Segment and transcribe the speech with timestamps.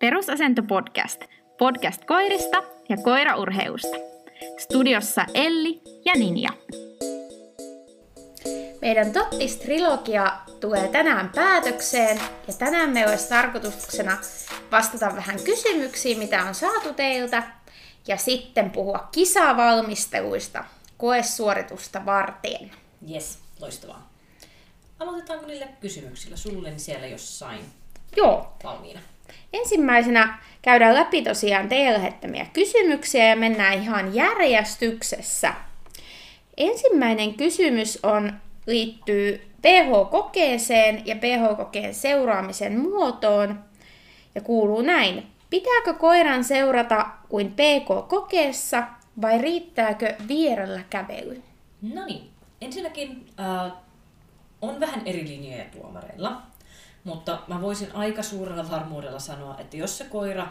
[0.00, 1.24] Perusasento podcast.
[1.58, 3.96] Podcast koirista ja koiraurheusta.
[4.58, 6.50] Studiossa Elli ja Ninja.
[8.82, 14.18] Meidän Tottis-trilogia tulee tänään päätökseen ja tänään me olisi tarkoituksena
[14.72, 17.42] vastata vähän kysymyksiin, mitä on saatu teiltä
[18.08, 20.64] ja sitten puhua kisavalmisteluista
[20.98, 22.70] koesuoritusta varten.
[23.10, 24.10] Yes, loistavaa.
[24.98, 27.60] Aloitetaanko niille kysymyksillä sulle niin siellä jossain
[28.16, 28.56] Joo.
[28.64, 29.00] valmiina?
[29.52, 35.54] Ensimmäisenä käydään läpi tosiaan teille lähettämiä kysymyksiä ja mennään ihan järjestyksessä.
[36.56, 38.32] Ensimmäinen kysymys on,
[38.66, 43.58] liittyy PH-kokeeseen ja PH-kokeen seuraamisen muotoon
[44.34, 45.26] ja kuuluu näin.
[45.50, 48.82] Pitääkö koiran seurata kuin PK-kokeessa
[49.22, 51.42] vai riittääkö vierellä kävely?
[51.82, 53.72] No niin, ensinnäkin äh,
[54.62, 56.42] on vähän eri linjoja tuomareilla,
[57.04, 60.48] mutta mä voisin aika suurella varmuudella sanoa, että jos se koira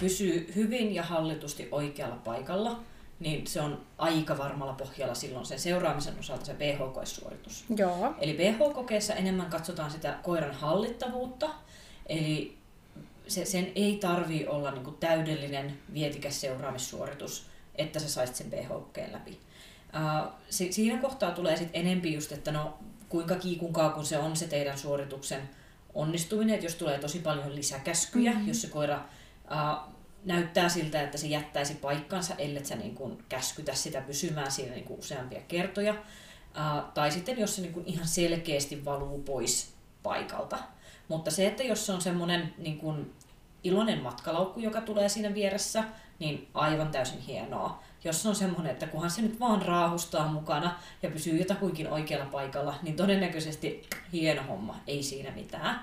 [0.00, 2.80] pysyy hyvin ja hallitusti oikealla paikalla,
[3.20, 7.64] niin se on aika varmalla pohjalla silloin sen seuraamisen osalta se BH-koesuoritus.
[7.76, 8.14] Joo.
[8.20, 11.50] Eli BH-kokeessa enemmän katsotaan sitä koiran hallittavuutta,
[12.06, 12.56] eli
[13.28, 19.38] se, sen ei tarvi olla niin täydellinen vietikäs seuraamissuoritus, että sä saisit sen BH-kokeen läpi.
[19.94, 22.78] Uh, si, siinä kohtaa tulee sitten enempi just, että no
[23.08, 25.48] kuinka kiikunkaa kun se on se teidän suorituksen
[25.98, 28.48] onnistuminen, että jos tulee tosi paljon lisäkäskyjä, mm-hmm.
[28.48, 29.04] jos se koira
[29.44, 29.92] uh,
[30.24, 34.84] näyttää siltä, että se jättäisi paikkansa, ellei sä niin kuin käskytä sitä pysymään siinä niin
[34.84, 35.92] kuin useampia kertoja.
[35.92, 40.58] Uh, tai sitten jos se niin kuin ihan selkeästi valuu pois paikalta.
[41.08, 43.12] Mutta se, että jos se on semmoinen niin kuin
[43.64, 45.84] iloinen matkalaukku, joka tulee siinä vieressä,
[46.18, 47.82] niin aivan täysin hienoa.
[48.04, 52.74] Jos on semmoinen, että kunhan se nyt vaan raahustaa mukana ja pysyy jotakuinkin oikealla paikalla,
[52.82, 55.80] niin todennäköisesti hieno homma, ei siinä mitään.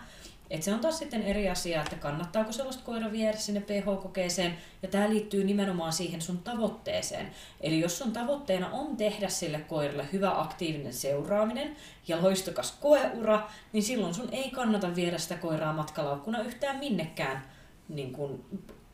[0.49, 4.87] Et se on taas sitten eri asia, että kannattaako sellaista koira viedä sinne PH-kokeeseen, ja
[4.87, 7.31] tämä liittyy nimenomaan siihen sun tavoitteeseen.
[7.61, 11.75] Eli jos sun tavoitteena on tehdä sille koiralle hyvä aktiivinen seuraaminen
[12.07, 17.45] ja loistokas koeura, niin silloin sun ei kannata viedä sitä koiraa matkalaukkuna yhtään minnekään
[17.89, 18.45] niin kuin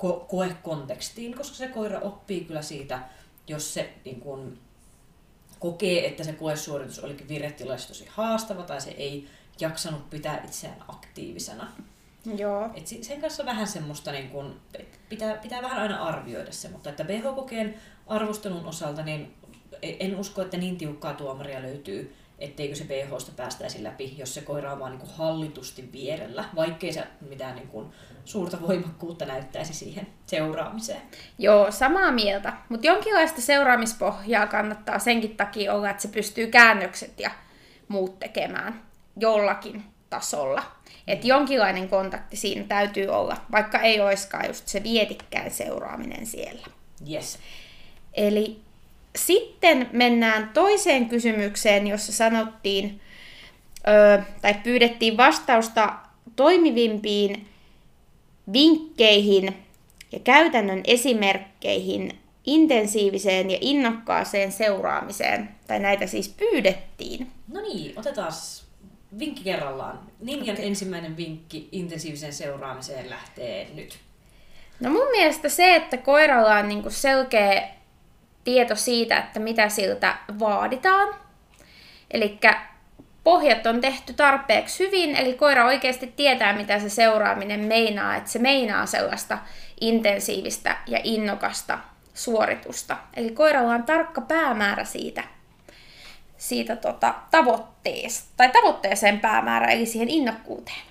[0.04, 3.00] ko- koekontekstiin, koska se koira oppii kyllä siitä,
[3.48, 4.60] jos se niin kuin,
[5.60, 9.28] kokee, että se koesuoritus olikin virretilassa tosi haastava tai se ei
[9.60, 11.72] jaksanut pitää itseään aktiivisena.
[12.38, 12.70] Joo.
[12.76, 14.60] Et sen kanssa vähän semmoista, niin kun,
[15.10, 17.76] pitää, pitää vähän aina arvioida se, mutta että BH-kokeen
[18.08, 19.34] arvostelun osalta niin
[19.82, 24.74] en usko, että niin tiukkaa tuomaria löytyy, etteikö se BHsta päästäisi läpi, jos se koira
[24.74, 27.88] on vaan niin hallitusti vierellä, vaikkei se mitään niin kuin
[28.26, 31.02] suurta voimakkuutta näyttäisi siihen seuraamiseen.
[31.38, 32.54] Joo, samaa mieltä.
[32.70, 37.32] Mutta jonkinlaista seuraamispohjaa kannattaa senkin takia olla, että se pystyy käännökset ja
[37.88, 38.82] muut tekemään
[39.18, 40.64] jollakin tasolla.
[41.08, 46.68] Että jonkinlainen kontakti siinä täytyy olla, vaikka ei olisikaan just se vietikkään seuraaminen siellä.
[47.12, 47.40] Yes.
[48.14, 48.62] Eli
[49.16, 53.02] sitten mennään toiseen kysymykseen, jossa sanottiin,
[53.88, 55.94] ö, tai pyydettiin vastausta
[56.36, 57.48] toimivimpiin
[58.54, 59.58] vinkkeihin
[60.12, 67.32] ja käytännön esimerkkeihin intensiiviseen ja innokkaaseen seuraamiseen, tai näitä siis pyydettiin.
[67.48, 68.32] No niin, otetaan
[69.20, 70.00] vinkki kerrallaan.
[70.20, 70.68] Ninjan okay.
[70.68, 74.00] ensimmäinen vinkki intensiiviseen seuraamiseen lähtee nyt.
[74.80, 77.68] No mun mielestä se, että koiralla on niinku selkeä
[78.44, 81.16] tieto siitä, että mitä siltä vaaditaan.
[82.12, 82.40] Eli
[83.24, 88.40] pohjat on tehty tarpeeksi hyvin, eli koira oikeasti tietää, mitä se seuraaminen meinaa, että se
[88.40, 89.38] meinaa sellaista
[89.82, 91.80] intensiivistä ja innokasta
[92.14, 92.98] suoritusta.
[93.14, 95.24] Eli koiralla on tarkka päämäärä siitä,
[96.38, 100.82] siitä tota, tavoitteesta, tai tavoitteeseen päämäärä, eli siihen innokkuuteen.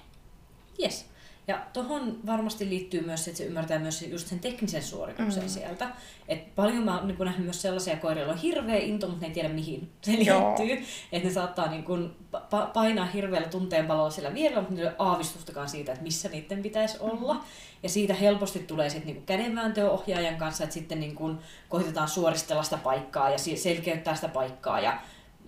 [0.82, 1.09] Yes.
[1.50, 5.48] Ja tuohon varmasti liittyy myös, että se ymmärtää myös just sen teknisen suorituksen mm.
[5.48, 5.90] sieltä.
[6.28, 9.26] Et paljon mä oon niin nähnyt myös sellaisia koiria, joilla on hirveä into, mutta ne
[9.26, 10.86] ei tiedä mihin se liittyy.
[11.12, 15.08] Että ne saattaa niin kun pa- painaa hirveällä tunteenpalolla sillä vierellä, mutta niillä ei ole
[15.08, 17.04] aavistustakaan siitä, että missä niiden pitäisi mm.
[17.04, 17.44] olla.
[17.82, 21.38] Ja siitä helposti tulee sitten niin kädenvääntöohjaajan kanssa, että sitten niin kun
[21.68, 24.80] koitetaan suoristella sitä paikkaa ja selkeyttää sitä paikkaa.
[24.80, 24.98] Ja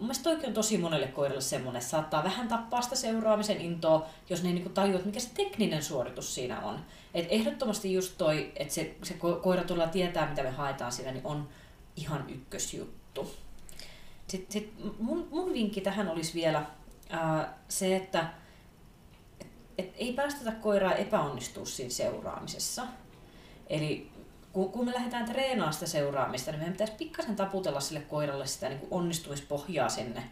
[0.02, 4.42] mun mielestä toikin on tosi monelle koiralle semmoinen, saattaa vähän tappaa sitä seuraamisen intoa, jos
[4.42, 6.80] ne ei niinku tajua, että mikä se tekninen suoritus siinä on.
[7.14, 11.26] Et ehdottomasti just toi, että se, se koira tuolla tietää, mitä me haetaan siinä, niin
[11.26, 11.48] on
[11.96, 13.30] ihan ykkösjuttu.
[14.26, 16.66] Sitten sit mun, mun vinkki tähän olisi vielä
[17.10, 18.32] ää, se, että
[19.40, 19.46] et,
[19.78, 22.86] et ei päästetä koiraa epäonnistua siinä seuraamisessa.
[23.66, 24.10] Eli
[24.52, 28.68] kun, kun me lähdetään treenaamaan sitä seuraamista, niin meidän pitäisi pikkasen taputella sille koiralle sitä
[28.68, 30.22] niin onnistumispohjaa sinne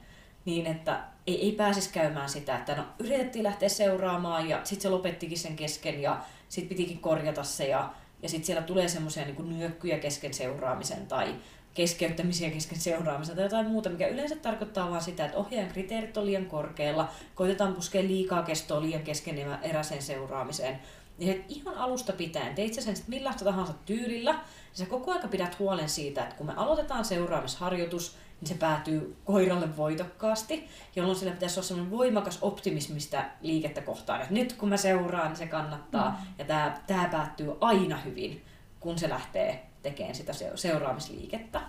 [0.44, 4.88] niin, että ei, ei pääsisi käymään sitä, että no yritettiin lähteä seuraamaan ja sitten se
[4.88, 7.90] lopettikin sen kesken ja sitten pitikin korjata se ja,
[8.22, 11.34] ja sitten siellä tulee semmoisia niin nyökkyjä kesken seuraamisen tai
[11.74, 16.26] keskeyttämisiä kesken seuraamisen tai jotain muuta, mikä yleensä tarkoittaa vain sitä, että ohjaajan kriteerit on
[16.26, 20.78] liian korkealla, koitetaan puskea liikaa kestoa liian keskeneräiseen seuraamiseen.
[21.20, 24.40] Ja ihan alusta pitäen, teit sä sen millaista tahansa tyylillä, niin
[24.72, 29.76] sä koko aika pidät huolen siitä, että kun me aloitetaan seuraamisharjoitus, niin se päätyy koiralle
[29.76, 35.28] voitokkaasti, jolloin sillä pitäisi olla sellainen voimakas optimismista liikettä kohtaan, että nyt kun mä seuraan,
[35.28, 36.26] niin se kannattaa, mm.
[36.38, 38.44] ja tämä, tämä päättyy aina hyvin,
[38.80, 41.60] kun se lähtee tekemään sitä seuraamisliikettä.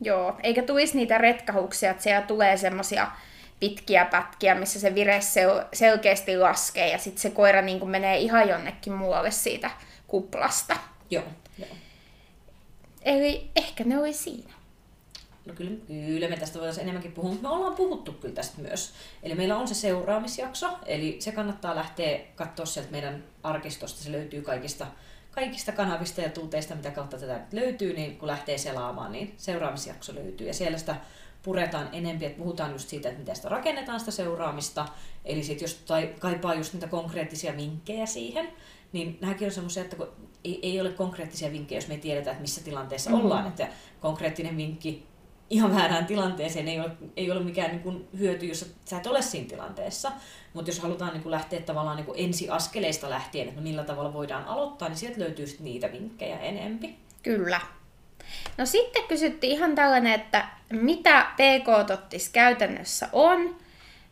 [0.00, 3.10] Joo, eikä tulisi niitä retkahuksia, että siellä tulee semmoisia
[3.60, 8.18] pitkiä pätkiä, missä se vire sel- selkeästi laskee ja sitten se koira niin kuin menee
[8.18, 9.70] ihan jonnekin muualle siitä
[10.06, 10.76] kuplasta.
[11.10, 11.24] Joo,
[11.58, 11.68] joo.
[13.02, 14.54] Eli ehkä ne oli siinä.
[15.46, 18.92] No kyllä, kyllä me tästä voitaisiin enemmänkin puhua, mutta me ollaan puhuttu kyllä tästä myös.
[19.22, 24.02] Eli meillä on se seuraamisjakso, eli se kannattaa lähteä katsoa sieltä meidän arkistosta.
[24.02, 24.86] Se löytyy kaikista,
[25.30, 30.46] kaikista kanavista ja tuuteista, mitä kautta tätä löytyy, niin kun lähtee selaamaan, niin seuraamisjakso löytyy.
[30.46, 30.96] Ja siellä sitä
[31.44, 34.88] puretaan enempi, että puhutaan just siitä, että miten sitä rakennetaan sitä seuraamista.
[35.24, 35.84] Eli sit jos
[36.18, 38.48] kaipaa just niitä konkreettisia vinkkejä siihen,
[38.92, 40.08] niin nämäkin on semmoisia, että kun
[40.44, 43.24] ei, ei ole konkreettisia vinkkejä, jos me ei tiedetä, että missä tilanteessa mm-hmm.
[43.24, 43.46] ollaan.
[43.46, 43.68] Että
[44.00, 45.06] konkreettinen vinkki
[45.50, 49.22] ihan väärään tilanteeseen ei ole, ei ole mikään niin kuin hyöty, jos sä et ole
[49.22, 50.12] siinä tilanteessa.
[50.52, 54.44] Mutta jos halutaan niin kuin lähteä tavallaan niin kuin ensiaskeleista lähtien, että millä tavalla voidaan
[54.44, 56.96] aloittaa, niin sieltä löytyy sitten niitä vinkkejä enempi.
[57.22, 57.60] Kyllä.
[58.58, 63.56] No sitten kysyttiin ihan tällainen, että mitä PK-tottis käytännössä on.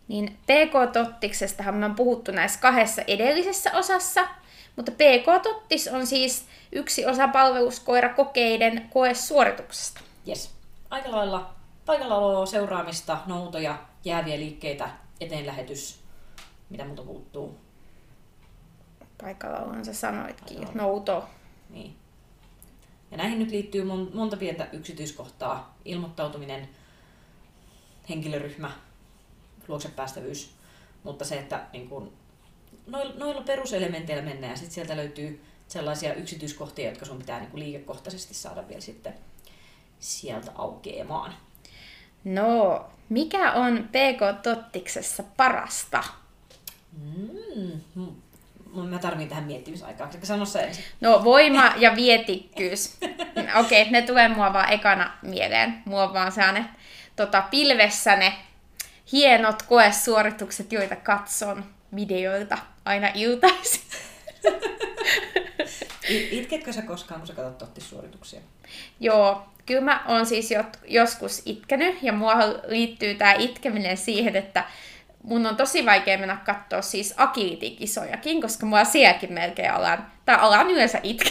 [0.09, 4.29] Niin PK-tottiksestahan me on puhuttu näissä kahdessa edellisessä osassa,
[4.77, 10.01] mutta PK-tottis on siis yksi osa palveluskoirakokeiden koesuorituksesta.
[10.29, 10.63] Yes
[10.93, 11.55] aika lailla
[11.87, 16.01] paikallaoloa, seuraamista, noutoja, jääviä liikkeitä, eteenlähetys,
[16.71, 17.59] mitä muuta puuttuu.
[19.23, 20.83] Paikallaolohan sä sanoitkin, Paikalla.
[20.83, 21.25] nouto.
[21.71, 21.97] Niin.
[23.13, 25.79] Ja näihin nyt liittyy monta pientä yksityiskohtaa.
[25.85, 26.69] Ilmoittautuminen,
[28.09, 28.73] henkilöryhmä,
[29.69, 30.55] luoksepäästävyys.
[31.03, 32.13] Mutta se, että niin kun,
[32.87, 38.35] noilla, noilla peruselementeillä mennään ja sitten sieltä löytyy sellaisia yksityiskohtia, jotka sun pitää niin liikekohtaisesti
[38.35, 39.15] saada vielä sitten
[40.01, 41.35] sieltä aukeamaan.
[42.25, 46.05] No, mikä on PK-tottiksessa parasta?
[47.03, 48.13] Mm,
[48.73, 50.11] mä tarvitsen tähän miettimisaikaa.
[50.23, 50.85] Sano se ensin?
[51.01, 52.97] No, voima ja vietikkyys.
[53.61, 55.83] Okei, okay, ne tulee mua vaan ekana mieleen.
[55.85, 56.65] Mua vaan saa ne
[57.17, 58.33] tota, pilvessä ne
[59.13, 61.65] hienot koesuoritukset, joita katson
[61.97, 63.83] videoilta aina iltaisin.
[66.31, 68.41] Itketkö sä koskaan, kun sä katsot tottissuorituksia?
[69.01, 70.51] Joo, kyllä mä oon siis
[70.85, 72.35] joskus itkenyt, ja mua
[72.67, 74.65] liittyy tämä itkeminen siihen, että
[75.23, 80.71] mun on tosi vaikea mennä katsoa siis agility-kisojakin, koska mua sielläkin melkein alan, tai alan
[80.71, 81.31] yleensä itke.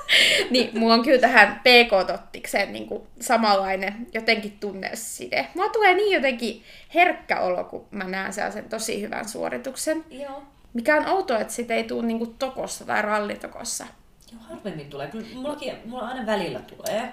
[0.50, 5.46] niin mulla on kyllä tähän PK-tottikseen niin kuin samanlainen jotenkin tunneside.
[5.54, 6.62] Mua tulee niin jotenkin
[6.94, 10.04] herkkä olo, kun mä näen sellaisen tosi hyvän suorituksen.
[10.10, 10.42] Joo.
[10.74, 13.86] Mikä on outoa, että sitä ei tule niin kuin tokossa tai rallitokossa.
[14.32, 15.06] Joo, harvemmin tulee.
[15.06, 17.12] Kyllä mullakin, mulla aina välillä tulee.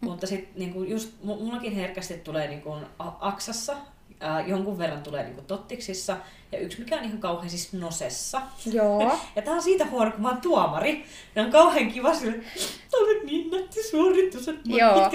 [0.00, 2.76] Mutta sitten niinku just, mullakin herkästi tulee niinku
[3.20, 3.76] aksassa,
[4.20, 6.16] ää, jonkun verran tulee niinku tottiksissa,
[6.52, 8.42] ja yksi mikä on ihan kauhean siis nosessa.
[8.72, 9.18] Joo.
[9.36, 11.04] ja tää on siitä huono, kun mä oon tuomari.
[11.34, 12.44] Ja on kauhean kiva sille,
[12.92, 15.10] on niin nätti suoritus, että Joo.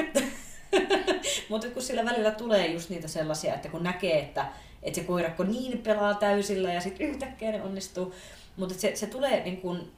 [1.50, 4.46] Mutta kun sillä välillä tulee just niitä sellaisia, että kun näkee, että,
[4.84, 8.14] että se koirakko niin pelaa täysillä ja sitten yhtäkkiä ne onnistuu.
[8.58, 9.92] Mutta se, se tulee niin kun,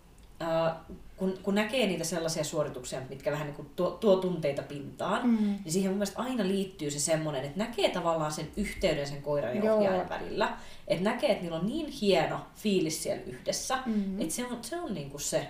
[1.18, 5.38] kun, kun näkee niitä sellaisia suorituksia, mitkä vähän niin kuin tuo, tuo tunteita pintaan, mm.
[5.38, 9.56] niin siihen mun mielestä aina liittyy se semmoinen, että näkee tavallaan sen yhteyden sen koiran
[9.56, 10.58] ja ohjaajan välillä.
[10.88, 14.22] Että näkee, että niillä on niin hieno fiilis siellä yhdessä, mm.
[14.22, 15.48] että se on, se on niin kuin se,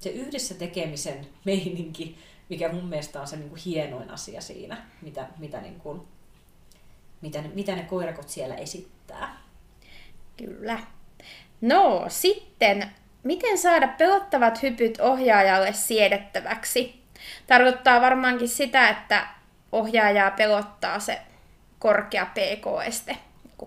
[0.00, 5.28] se yhdessä tekemisen meininki, mikä mun mielestä on se niin kuin hienoin asia siinä, mitä,
[5.38, 6.00] mitä, niin kuin,
[7.20, 9.40] mitä, ne, mitä ne koirakot siellä esittää.
[10.36, 10.78] Kyllä.
[11.60, 12.90] No, sitten
[13.24, 17.02] Miten saada pelottavat hypyt ohjaajalle siedettäväksi?
[17.46, 19.26] Tarkoittaa varmaankin sitä, että
[19.72, 21.20] ohjaajaa pelottaa se
[21.78, 23.16] korkea PK-este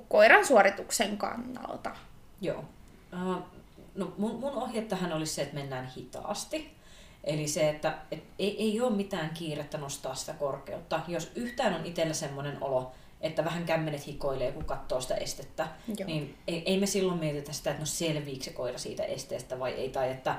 [0.07, 1.91] koiran suorituksen kannalta.
[2.41, 2.63] Joo.
[3.13, 3.37] Uh,
[3.95, 6.77] no mun, mun ohje tähän olisi se, että mennään hitaasti.
[7.23, 11.01] Eli se, että et ei, ei ole mitään kiirettä nostaa sitä korkeutta.
[11.07, 16.07] Jos yhtään on itsellä semmoinen olo, että vähän kämmenet hikoilee, kun katsoo sitä estettä, Joo.
[16.07, 19.71] niin ei, ei me silloin mietitä sitä, että no selviikö se koira siitä esteestä vai
[19.71, 20.35] ei, tai että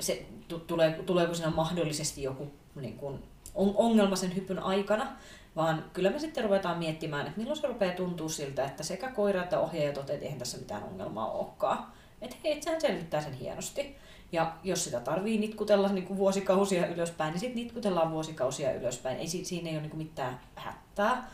[0.00, 0.26] se,
[0.66, 3.22] tulee, tuleeko siinä mahdollisesti joku niin kuin,
[3.54, 5.12] ongelma sen hypyn aikana,
[5.56, 9.42] vaan kyllä me sitten ruvetaan miettimään, että milloin se rupeaa tuntua siltä, että sekä koira
[9.42, 11.86] että ohjaaja toteaa, että eihän tässä mitään ongelmaa olekaan.
[12.20, 13.96] Että hei, sehän selvittää sen hienosti.
[14.32, 19.18] Ja jos sitä tarvii nitkutella niin kuin vuosikausia ylöspäin, niin sitten nitkutellaan vuosikausia ylöspäin.
[19.18, 21.30] Ei, siinä ei ole niin kuin mitään hätää.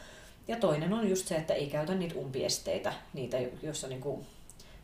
[0.48, 4.26] Ja toinen on just se, että ei käytä niitä umpiesteitä, niitä, joissa niin kuin,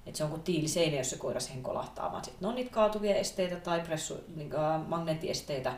[0.06, 3.14] että se on kuin tiiliseinä, jos se koira siihen kolahtaa, vaan sitten on niitä kaatuvia
[3.14, 5.74] esteitä tai pressu, niin, äh, magneettiesteitä,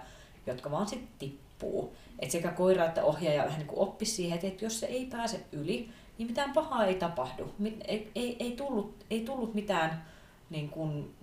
[0.47, 1.97] jotka vaan sitten tippuu.
[2.19, 5.41] Et sekä koira että ohjaaja vähän niin kuin oppi siihen, että jos se ei pääse
[5.53, 5.89] yli,
[6.19, 7.51] niin mitään pahaa ei tapahdu.
[7.85, 10.05] Ei, ei, ei, tullut, ei tullut mitään
[10.51, 11.15] niin kuin,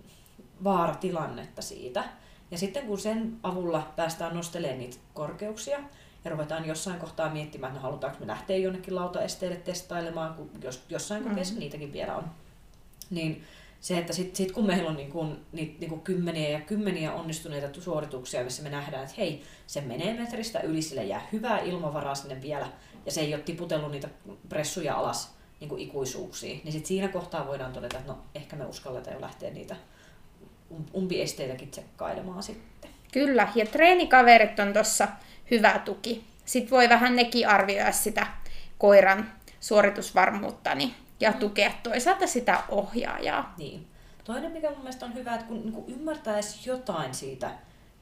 [0.64, 2.04] vaaratilannetta siitä.
[2.52, 5.80] Ja sitten kun sen avulla päästään nostelemaan niitä korkeuksia
[6.26, 10.84] ja ruvetaan jossain kohtaa miettimään, että no, halutaanko me lähteä jonnekin lautaesteelle testailemaan, kun jos,
[10.90, 11.60] jossain kokeessa mm-hmm.
[11.60, 12.26] niitäkin vielä on,
[13.10, 13.44] niin
[13.80, 17.14] se, että sitten sit kun meillä on niin kun, niitä niin kun kymmeniä ja kymmeniä
[17.14, 22.16] onnistuneita suorituksia, missä me nähdään, että hei, se menee metristä yli, sille jää hyvää ilmavaraa
[22.16, 22.68] sinne vielä,
[23.06, 24.10] ja se ei ole tiputellut niitä
[24.50, 28.66] pressuja alas niin kuin ikuisuuksiin, niin sitten siinä kohtaa voidaan todeta, että no ehkä me
[28.66, 29.76] uskalletaan jo lähteä niitä
[30.72, 32.92] Um, umpiesteitäkin tsekkailemaan sitten.
[33.14, 35.08] Kyllä, ja treenikaverit on tuossa
[35.52, 36.24] hyvä tuki.
[36.46, 38.28] Sitten voi vähän nekin arvioida sitä
[38.78, 41.38] koiran suoritusvarmuutta niin, ja mm.
[41.38, 43.54] tukea toisaalta sitä ohjaajaa.
[43.58, 43.88] Niin.
[44.24, 47.52] Toinen, mikä mun mielestä on hyvä, että kun niin ymmärtäisi jotain siitä,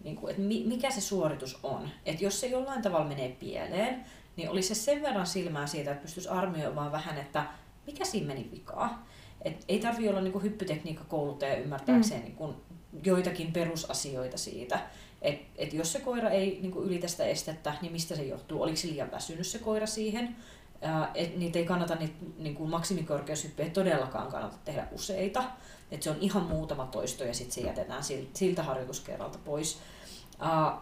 [0.03, 1.89] niin kuin, että mikä se suoritus on.
[2.05, 6.01] Että jos se jollain tavalla menee pieleen, niin olisi se sen verran silmää siitä, että
[6.01, 7.45] pystyisi arvioimaan vähän, että
[7.87, 9.07] mikä siinä meni vikaa.
[9.41, 12.25] Et ei tarvi olla niinku hyppytekniikkakouluttaja ymmärtääkseen mm.
[12.25, 12.55] niinku
[13.03, 14.79] joitakin perusasioita siitä.
[15.21, 18.61] Et, et jos se koira ei niinku ylitä sitä estettä, niin mistä se johtuu?
[18.61, 20.35] Oliko se liian väsynyt se koira siihen?
[20.81, 25.43] Ää, et niitä ei kannata niitä niinku maksimikorkeushyppyjä todellakaan kannata tehdä useita.
[25.91, 28.03] Et se on ihan muutama toisto ja sitten se jätetään
[28.33, 29.79] siltä harjoituskerralta pois.
[30.39, 30.81] Ää,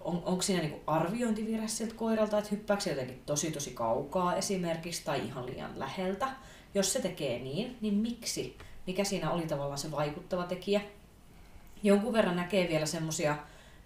[0.00, 5.04] on, onko siinä niinku arviointivirhe siltä koiralta, että hyppääkö se jotenkin tosi tosi kaukaa esimerkiksi
[5.04, 6.28] tai ihan liian läheltä?
[6.74, 8.56] Jos se tekee niin, niin miksi?
[8.86, 10.80] Mikä siinä oli tavallaan se vaikuttava tekijä?
[11.82, 13.36] Jonkun verran näkee vielä semmoisia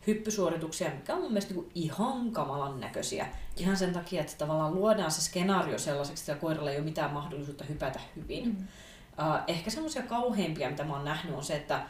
[0.07, 3.27] hyppysuorituksia, mikä on mun mielestä niin ihan kamalan näköisiä.
[3.57, 7.65] Ihan sen takia, että tavallaan luodaan se skenaario sellaiseksi, että koiralla ei ole mitään mahdollisuutta
[7.65, 8.45] hypätä hyvin.
[8.45, 8.57] Mm.
[8.61, 11.83] Uh, ehkä semmoisia kauheimpia, mitä mä oon nähnyt, on se, että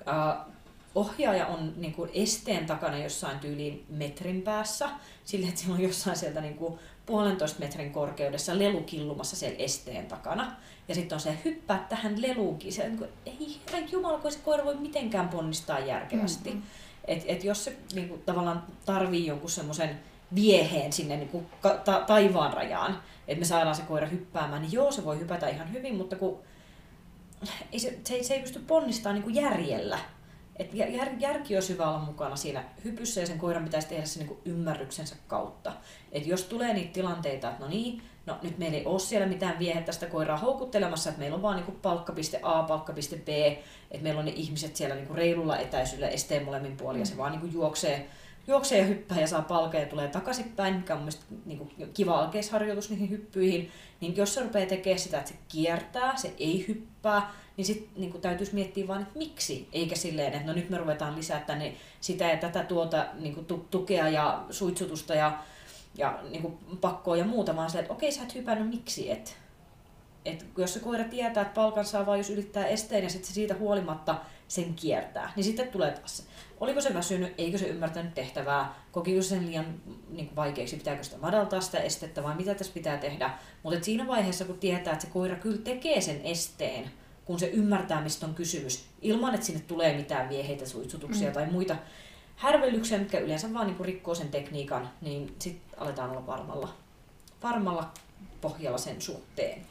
[0.00, 0.52] uh,
[0.94, 4.88] ohjaaja on niin kuin esteen takana jossain tyyliin metrin päässä,
[5.24, 10.06] sillä että sillä on jossain sieltä niin kuin puolentoista metrin korkeudessa lelu killumassa siellä esteen
[10.06, 10.56] takana.
[10.88, 12.72] Ja sitten on se hyppää tähän leluunkin.
[12.72, 16.50] Se, niin kuin, ei herra jumala, kun se koira voi mitenkään ponnistaa järkevästi.
[16.50, 16.66] Mm-hmm.
[17.04, 20.00] Et, et jos se niin kuin, tavallaan tarvii jonkun semmoisen
[20.34, 21.46] vieheen sinne niin kuin,
[21.84, 25.72] ta- taivaan rajaan, että me saadaan se koira hyppäämään, niin joo, se voi hypätä ihan
[25.72, 26.38] hyvin, mutta kun
[27.72, 29.98] ei se, se, ei, se ei pysty ponnistamaan niin kuin järjellä.
[30.56, 34.24] Et jär, järki on hyvä olla mukana siinä hypyssä ja sen koiran pitäisi tehdä se
[34.24, 35.72] niin ymmärryksensä kautta.
[36.12, 39.58] Et jos tulee niitä tilanteita, että no niin, no nyt meillä ei ole siellä mitään
[39.58, 44.18] viehettä sitä koiraa houkuttelemassa, että meillä on vaan niin palkkapiste A, palkkapiste B, että meillä
[44.18, 48.08] on ne ihmiset siellä niin reilulla etäisyydellä esteen molemmin puolin ja se vaan niin juoksee,
[48.46, 52.90] juoksee ja hyppää ja saa palkea ja tulee takaisinpäin, mikä on mielestäni niin kiva alkeisharjoitus
[52.90, 57.64] niihin hyppyihin, niin jos se rupeaa tekemään sitä, että se kiertää, se ei hyppää, niin
[57.64, 61.40] sitten niin täytyisi miettiä vaan, että miksi, eikä silleen, että no nyt me ruvetaan lisää
[61.40, 65.38] tänne sitä ja tätä tuota niin kuin tukea ja suitsutusta ja,
[65.98, 69.36] ja niin kuin pakkoa ja muuta, vaan silleen, että okei, sä et hypännyt, miksi et?
[70.24, 73.34] Et jos se koira tietää, että palkan saa vain jos ylittää esteen ja sitten se
[73.34, 76.22] siitä huolimatta sen kiertää, niin sitten tulee taas se.
[76.60, 79.64] Oliko se väsynyt, eikö se ymmärtänyt tehtävää, kokiko sen liian
[80.10, 83.30] niin kuin vaikeaksi, pitääkö sitä madaltaa sitä estettä vai mitä tässä pitää tehdä.
[83.62, 86.90] Mutta siinä vaiheessa, kun tietää, että se koira kyllä tekee sen esteen,
[87.24, 91.34] kun se ymmärtää, mistä on kysymys, ilman että sinne tulee mitään vieheitä, suitsutuksia mm.
[91.34, 91.76] tai muita
[92.36, 96.68] härvellyksiä, mitkä yleensä vaan niin rikkoo sen tekniikan, niin sitten aletaan olla varmalla,
[97.42, 97.90] varmalla
[98.40, 99.62] pohjalla sen suhteen.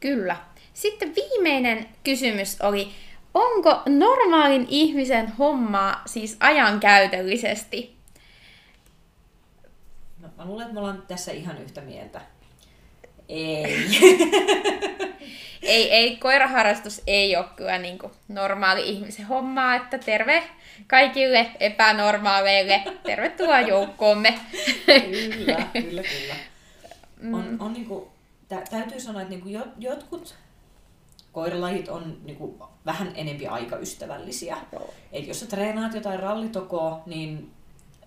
[0.00, 0.36] Kyllä.
[0.74, 2.88] Sitten viimeinen kysymys oli,
[3.34, 7.96] onko normaalin ihmisen hommaa siis ajankäytöllisesti?
[10.20, 12.20] No, mä luulen, että me ollaan tässä ihan yhtä mieltä.
[13.28, 13.86] Ei.
[15.62, 20.42] ei, ei, koiraharrastus ei ole kyllä niin kuin normaali ihmisen hommaa, että terve
[20.86, 22.82] kaikille epänormaaleille.
[23.02, 24.40] Tervetuloa joukkoomme.
[24.86, 26.34] kyllä, kyllä, kyllä.
[27.36, 27.60] On, mm.
[27.60, 28.04] on niin kuin,
[28.48, 30.34] tä, täytyy sanoa, että niin kuin jotkut
[31.32, 34.56] koiralajit on niin kuin vähän enempi aikaystävällisiä.
[35.12, 37.50] Et jos sä treenaat jotain rallitokoa, niin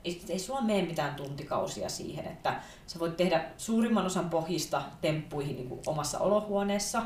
[0.05, 5.55] ei, ei sulla mene mitään tuntikausia siihen, että sä voit tehdä suurimman osan pohjista temppuihin
[5.55, 7.01] niin kuin omassa olohuoneessa,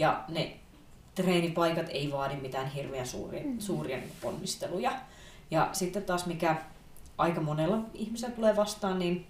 [0.00, 0.56] ja ne
[1.14, 3.58] treenipaikat ei vaadi mitään hirveän suuria, mm.
[3.58, 4.92] suuria niin ponnisteluja.
[5.50, 6.56] Ja sitten taas mikä
[7.18, 9.26] aika monella ihmisellä tulee vastaan, niin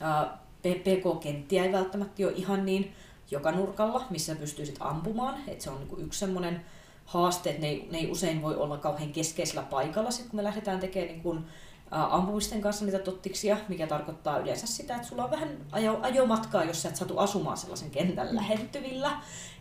[0.00, 2.92] ää, PK-kenttiä ei välttämättä ole ihan niin
[3.30, 5.34] joka nurkalla, missä pystyisit ampumaan.
[5.48, 6.64] Et se on niinku yksi semmoinen
[7.04, 10.44] haaste, että ne ei, ne ei usein voi olla kauhean keskeisellä paikalla, sit kun me
[10.44, 11.42] lähdetään tekemään niin kun, ä,
[11.90, 16.82] ampumisten kanssa niitä tottiksia, mikä tarkoittaa yleensä sitä, että sulla on vähän ajo, ajomatkaa, jos
[16.82, 18.36] sä et satu asumaan sellaisen kentän mm.
[18.36, 19.10] lähettyvillä.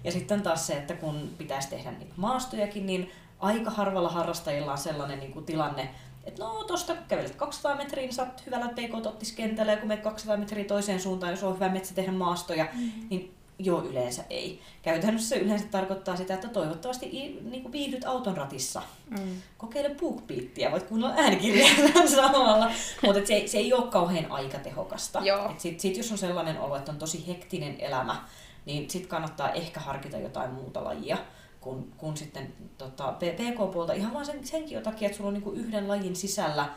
[0.03, 4.77] Ja sitten taas se, että kun pitäisi tehdä niitä maastojakin, niin aika harvalla harrastajilla on
[4.77, 5.89] sellainen niin kuin tilanne,
[6.24, 10.38] että no tosta kun kävelet 200 metriä, niin saat hyvällä pk-tottiskentällä, ja kun menet 200
[10.38, 12.91] metriä toiseen suuntaan, jos on hyvä metsä tehdä maastoja, mm.
[13.09, 14.61] niin Joo, yleensä ei.
[14.81, 17.05] Käytännössä yleensä tarkoittaa sitä, että toivottavasti
[17.49, 18.81] niin kuin viihdyt auton ratissa.
[19.09, 19.41] Mm.
[19.57, 21.69] Kokeile BookBeatia, voit kuunnella äänikirjaa
[22.15, 22.71] samalla.
[23.03, 25.21] Mutta se, se ei ole kauhean aikatehokasta.
[25.51, 28.23] Et sit, sit, jos on sellainen olo, että on tosi hektinen elämä,
[28.65, 31.17] niin sitten kannattaa ehkä harkita jotain muuta lajia
[31.61, 33.93] kuin, kuin sitten tota, PK-puolta.
[33.93, 36.69] Ihan vaan sen, senkin takia, että sulla on niinku yhden lajin sisällä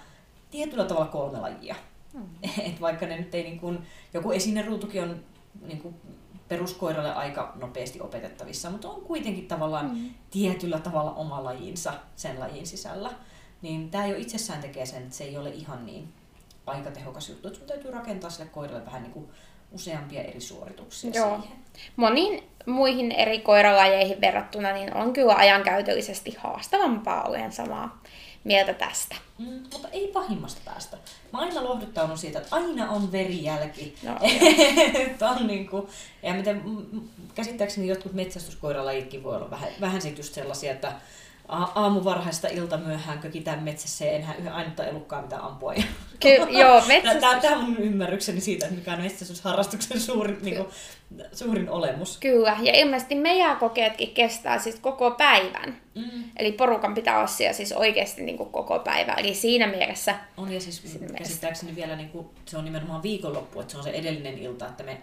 [0.50, 1.74] tietyllä tavalla kolme lajia.
[2.14, 2.24] Mm.
[2.66, 3.78] Et vaikka ne nyt ei, niin kuin,
[4.14, 5.24] joku esineruutukin on
[5.62, 5.94] niin kuin,
[6.52, 10.11] peruskoiralle aika nopeasti opetettavissa, mutta on kuitenkin tavallaan mm.
[10.30, 13.11] tietyllä tavalla oma lajinsa sen lajin sisällä.
[13.62, 16.09] Niin tämä jo itsessään tekee sen, että se ei ole ihan niin
[16.66, 19.28] aikatehokas juttu, että sun täytyy rakentaa sille koiralle vähän niin kuin
[19.71, 21.40] useampia eri suorituksia Joo.
[21.40, 21.59] siihen.
[21.97, 28.02] Moniin muihin eri koiralajeihin verrattuna niin on kyllä ajankäytöllisesti haastavampaa, olen samaa
[28.44, 29.16] mieltä tästä.
[29.38, 30.96] Mm, mutta ei pahimmasta päästä.
[31.32, 33.94] Mä aina lohduttaudun siitä, että aina on verijälki.
[34.02, 34.18] No,
[35.30, 35.87] on niin kuin,
[36.22, 36.62] ja miten,
[37.34, 40.92] käsittääkseni jotkut metsästyskoiralajitkin voi olla vähän, vähän sit just sellaisia, että
[41.52, 45.75] aamu varhaista ilta myöhään kökitään metsässä ja enhän yhä ainutta elukkaa mitä ampua.
[46.21, 47.21] Kyllä, joo, metsästys...
[47.21, 50.68] Tämä, tämä on mun ymmärrykseni siitä, että mikä on metsästysharrastuksen suurin, niin kuin,
[51.32, 52.18] suurin olemus.
[52.18, 55.76] Kyllä, ja ilmeisesti meidän kokeetkin kestää siis koko päivän.
[55.94, 56.25] Mm.
[56.37, 59.12] Eli porukan pitää olla siellä siis oikeasti niin kuin koko päivä.
[59.12, 60.14] Eli siinä mielessä...
[60.37, 63.90] On ja siis käsittääkseni vielä niin kuin, se on nimenomaan viikonloppu, että se on se
[63.90, 64.99] edellinen ilta, että me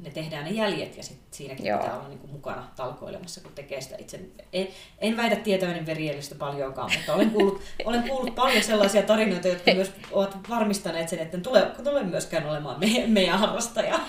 [0.00, 1.78] ne tehdään ne jäljet ja sit siinäkin Joo.
[1.78, 4.20] pitää olla niinku mukana talkoilemassa, kun tekee sitä itse.
[4.52, 9.74] En, en väitä tietäväni verielistä paljonkaan, mutta olen kuullut, olen kuullut paljon sellaisia tarinoita, jotka
[9.74, 14.00] myös ovat varmistaneet sen, että en tule, tule myöskään olemaan me, meidän harrastaja.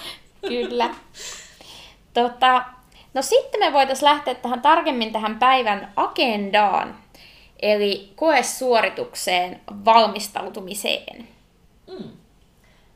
[0.41, 0.95] Kyllä.
[2.13, 2.65] Tota,
[3.13, 6.95] no sitten me voitaisiin lähteä tähän tarkemmin tähän päivän agendaan,
[7.61, 11.27] eli koesuoritukseen valmistautumiseen.
[11.87, 12.22] Mm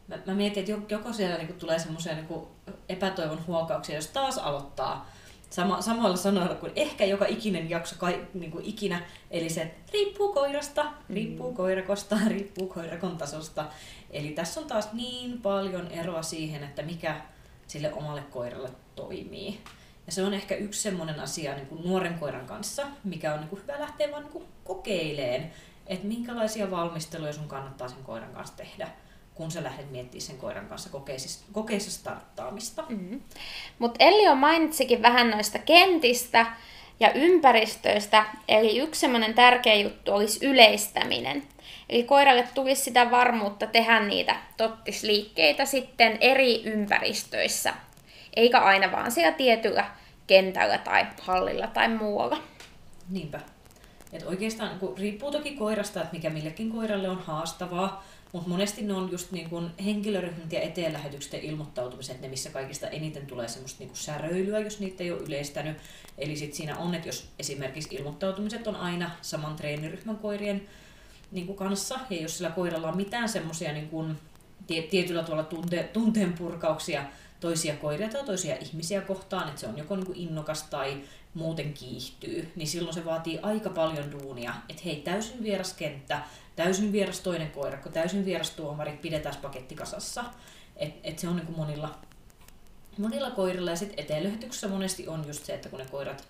[0.07, 2.47] mä, mä mietin, että joko siellä niinku tulee semmoisia niinku
[2.89, 5.09] epätoivon huokauksia, jos taas aloittaa
[5.49, 9.01] sama, samoilla sanoilla kuin ehkä joka ikinen jakso kai, niin kuin ikinä.
[9.31, 11.57] Eli se riippuu koirasta, riippuu mm.
[11.57, 13.65] koirakosta, riippuu koirakon tasosta.
[14.11, 17.21] Eli tässä on taas niin paljon eroa siihen, että mikä
[17.67, 19.59] sille omalle koiralle toimii.
[20.05, 23.49] Ja se on ehkä yksi semmoinen asia niin kuin nuoren koiran kanssa, mikä on niin
[23.49, 25.51] kuin hyvä lähteä vaan niin kuin kokeileen,
[25.87, 28.87] että minkälaisia valmisteluja sun kannattaa sen koiran kanssa tehdä
[29.37, 32.83] kun sä lähdet miettimään sen koiran kanssa kokeisessa, kokeissa starttaamista.
[32.89, 33.21] Mm-hmm.
[33.79, 36.45] Mutta Elli on mainitsikin vähän noista kentistä
[36.99, 41.43] ja ympäristöistä, eli yksi semmoinen tärkeä juttu olisi yleistäminen.
[41.89, 47.73] Eli koiralle tulisi sitä varmuutta tehdä niitä tottisliikkeitä sitten eri ympäristöissä,
[48.35, 49.85] eikä aina vaan siellä tietyllä
[50.27, 52.37] kentällä tai hallilla tai muualla.
[53.09, 53.39] Niinpä.
[54.13, 58.93] Et oikeastaan kun riippuu toki koirasta, että mikä millekin koiralle on haastavaa, mutta monesti ne
[58.93, 63.95] on just niin kun henkilöryhmät ja eteenlähetykset ilmoittautumiset, ne missä kaikista eniten tulee semmoista niin
[63.95, 65.77] säröilyä, jos niitä ei ole yleistänyt.
[66.17, 70.67] Eli sit siinä on, että jos esimerkiksi ilmoittautumiset on aina saman treeniryhmän koirien
[71.31, 74.17] niin kuin kanssa, ja jos sillä koiralla on mitään semmoisia niin
[74.89, 77.05] tietyllä tuolla tunte, tunteen purkauksia
[77.39, 80.97] toisia koiria tai toisia ihmisiä kohtaan, että se on joko niin kuin innokas tai
[81.37, 86.21] muuten kiihtyy, niin silloin se vaatii aika paljon duunia, että hei, täysin vieras kenttä,
[86.55, 90.23] täysin vieras toinen koira, kun täysin vieras tuomari, pidetään paketti kasassa.
[90.75, 91.97] Et, et se on niin monilla,
[92.97, 93.71] monilla koirilla.
[93.71, 96.27] Ja sitten eteenlyhytyksessä monesti on just se, että kun ne koirat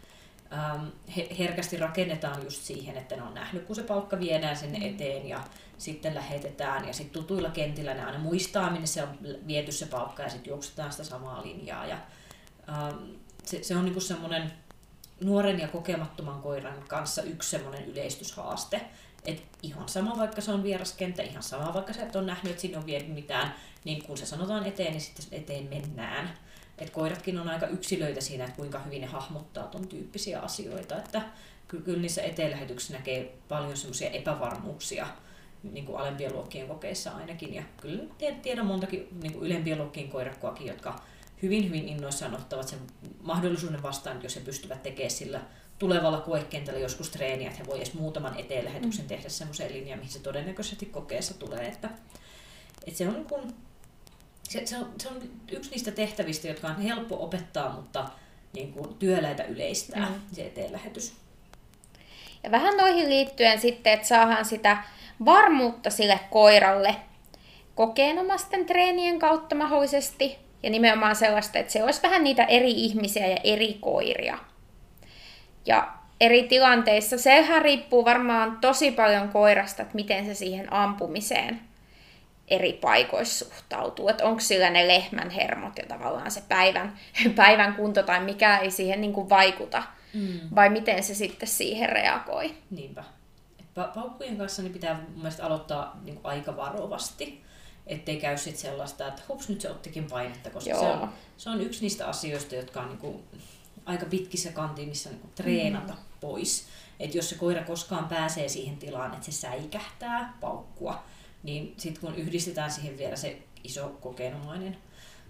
[0.53, 0.85] ähm,
[1.17, 4.85] he, herkästi rakennetaan just siihen, että ne on nähnyt, kun se palkka viedään sinne mm.
[4.85, 5.43] eteen ja
[5.77, 6.87] sitten lähetetään.
[6.87, 9.09] Ja sitten tutuilla kentillä ne aina muistaa, minne se on
[9.47, 11.85] viety se palkka ja sitten juoksetaan sitä samaa linjaa.
[11.85, 11.97] Ja,
[12.69, 12.97] ähm,
[13.43, 14.51] se, se on niinku semmoinen
[15.21, 18.81] nuoren ja kokemattoman koiran kanssa yksi semmoinen yleistyshaaste,
[19.25, 22.61] et ihan sama, vaikka se on vieraskenttä, ihan sama, vaikka sä et ole nähnyt, että
[22.61, 23.53] sinne on vienyt mitään,
[23.83, 26.33] niin kun se sanotaan eteen, niin sitten eteen mennään.
[26.77, 30.97] Et koiratkin on aika yksilöitä siinä, että kuinka hyvin ne hahmottaa ton tyyppisiä asioita.
[30.97, 31.21] Että
[31.67, 35.07] kyllä niissä eteenlähetyksissä näkee paljon semmoisia epävarmuuksia,
[35.63, 37.53] niin kuin alempien luokkien kokeissa ainakin.
[37.53, 38.03] Ja kyllä
[38.41, 40.99] tiedän montakin niin kuin ylempien luokkien koirakkoakin, jotka
[41.41, 42.79] hyvin hyvin innoissaan ottavat sen
[43.21, 45.41] mahdollisuuden vastaan, jos he pystyvät tekemään sillä
[45.79, 49.09] tulevalla koekentällä joskus treeniä, että he voi edes muutaman eteenlähetyksen mm.
[49.09, 51.67] tehdä semmoiseen linjaan, mihin se todennäköisesti kokeessa tulee.
[51.67, 51.89] Että,
[52.87, 53.41] että se on niin kuin,
[54.49, 55.21] se, se, on, se on
[55.51, 58.09] yksi niistä tehtävistä, jotka on helppo opettaa, mutta
[58.53, 60.35] niin kuin työläitä yleistää, mm.
[60.35, 61.13] se eteenlähetys.
[62.43, 64.83] Ja vähän noihin liittyen sitten, että saadaan sitä
[65.25, 66.95] varmuutta sille koiralle
[67.75, 70.46] kokeenomasten treenien kautta mahdollisesti.
[70.63, 74.37] Ja nimenomaan sellaista, että se olisi vähän niitä eri ihmisiä ja eri koiria.
[75.65, 81.61] Ja eri tilanteissa, sehän riippuu varmaan tosi paljon koirasta, että miten se siihen ampumiseen
[82.47, 84.09] eri paikoissa suhtautuu.
[84.09, 86.99] Että onko sillä ne lehmän hermot ja tavallaan se päivän,
[87.35, 89.83] päivän kunto tai mikä ei siihen niin kuin vaikuta.
[90.13, 90.39] Mm.
[90.55, 92.55] Vai miten se sitten siihen reagoi.
[92.71, 93.03] Niinpä.
[93.79, 97.43] Pa- paukkujen kanssa niin pitää mun mielestä aloittaa niin kuin aika varovasti.
[97.87, 101.61] Ettei käy sitten sellaista, että hups, nyt se ottikin painetta, koska se on, se on
[101.61, 103.23] yksi niistä asioista, jotka on niin kuin
[103.85, 105.99] aika pitkissä kantimissa niin kuin treenata mm.
[106.19, 106.67] pois.
[106.99, 111.03] Että jos se koira koskaan pääsee siihen tilaan, että se säikähtää paukkua,
[111.43, 114.77] niin sitten kun yhdistetään siihen vielä se iso kokeenomainen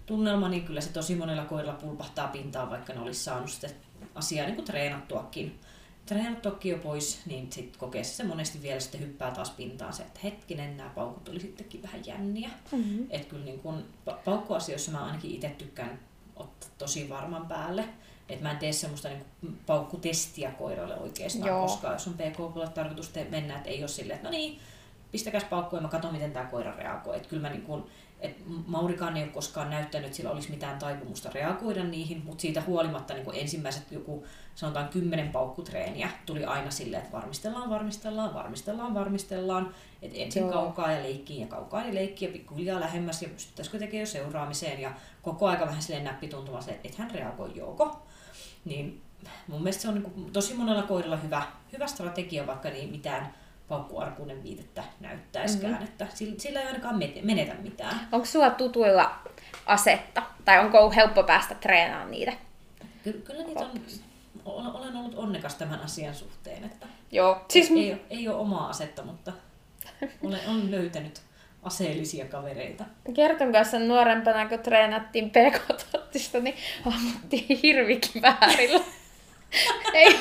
[0.06, 3.68] tunnelma, niin kyllä se tosi monella koiralla pulpahtaa pintaan, vaikka ne olisi saanut sitä
[4.14, 5.60] asiaa niin kuin treenattuakin.
[6.08, 10.20] Treenattuakin jo pois, niin sitten kokeessa se monesti vielä sitten hyppää taas pintaan se, että
[10.24, 12.50] hetkinen, nämä paukut oli sittenkin vähän jänniä.
[12.72, 13.06] Mm-hmm.
[13.10, 13.84] Että kyllä niin kun,
[14.24, 15.98] paukkuasioissa mä ainakin itse tykkään
[16.36, 17.84] ottaa tosi varman päälle.
[18.28, 19.24] Että mä en tee semmoista niin
[19.66, 21.62] paukkutestiä koiralle oikeastaan, Joo.
[21.62, 24.58] koska jos on PK tarkoitus te- mennä, että ei ole silleen, että no niin,
[25.12, 27.16] pistäkäs paukku ja mä katson, miten tämä koira reagoi.
[27.16, 27.86] Että kyllä mä niin kun,
[28.20, 32.62] et Maurikaan ei ole koskaan näyttänyt, että sillä olisi mitään taipumusta reagoida niihin, mutta siitä
[32.62, 39.74] huolimatta niin ensimmäiset joku sanotaan kymmenen paukkutreeniä tuli aina silleen, että varmistellaan, varmistellaan, varmistellaan, varmistellaan.
[40.02, 40.52] Että ensin Joo.
[40.52, 44.80] kaukaa ja leikkiin ja kaukaa ja leikkiin ja pikkuhiljaa lähemmäs ja pystyttäisikö tekemään jo seuraamiseen
[44.80, 48.02] ja koko aika vähän silleen näppituntumassa, että et hän reagoi joko.
[48.64, 49.02] Niin
[49.46, 53.34] mun mielestä se on niin tosi monella koiralla hyvä, hyvä strategia, vaikka niin mitään
[53.68, 55.84] paukkuarkuuden viitettä näyttäiskään, mm-hmm.
[55.84, 56.06] että
[56.38, 58.08] sillä ei ainakaan menetä mitään.
[58.12, 59.18] Onko sulla tutuilla
[59.66, 62.32] asetta, tai onko helppo päästä treenaamaan niitä?
[63.04, 63.66] Ky- kyllä niitä
[64.44, 67.44] on, olen ollut onnekas tämän asian suhteen, että Joo.
[67.48, 67.70] Siis...
[67.70, 69.32] ei, ole, ei ole omaa asetta, mutta
[70.22, 71.22] olen, olen löytänyt
[71.62, 72.84] aseellisia kavereita.
[73.14, 75.78] Kerton kanssa nuorempana, kun treenattiin pk
[76.42, 76.54] niin
[76.86, 78.80] ammuttiin hirvikiväärillä
[79.94, 80.16] ei,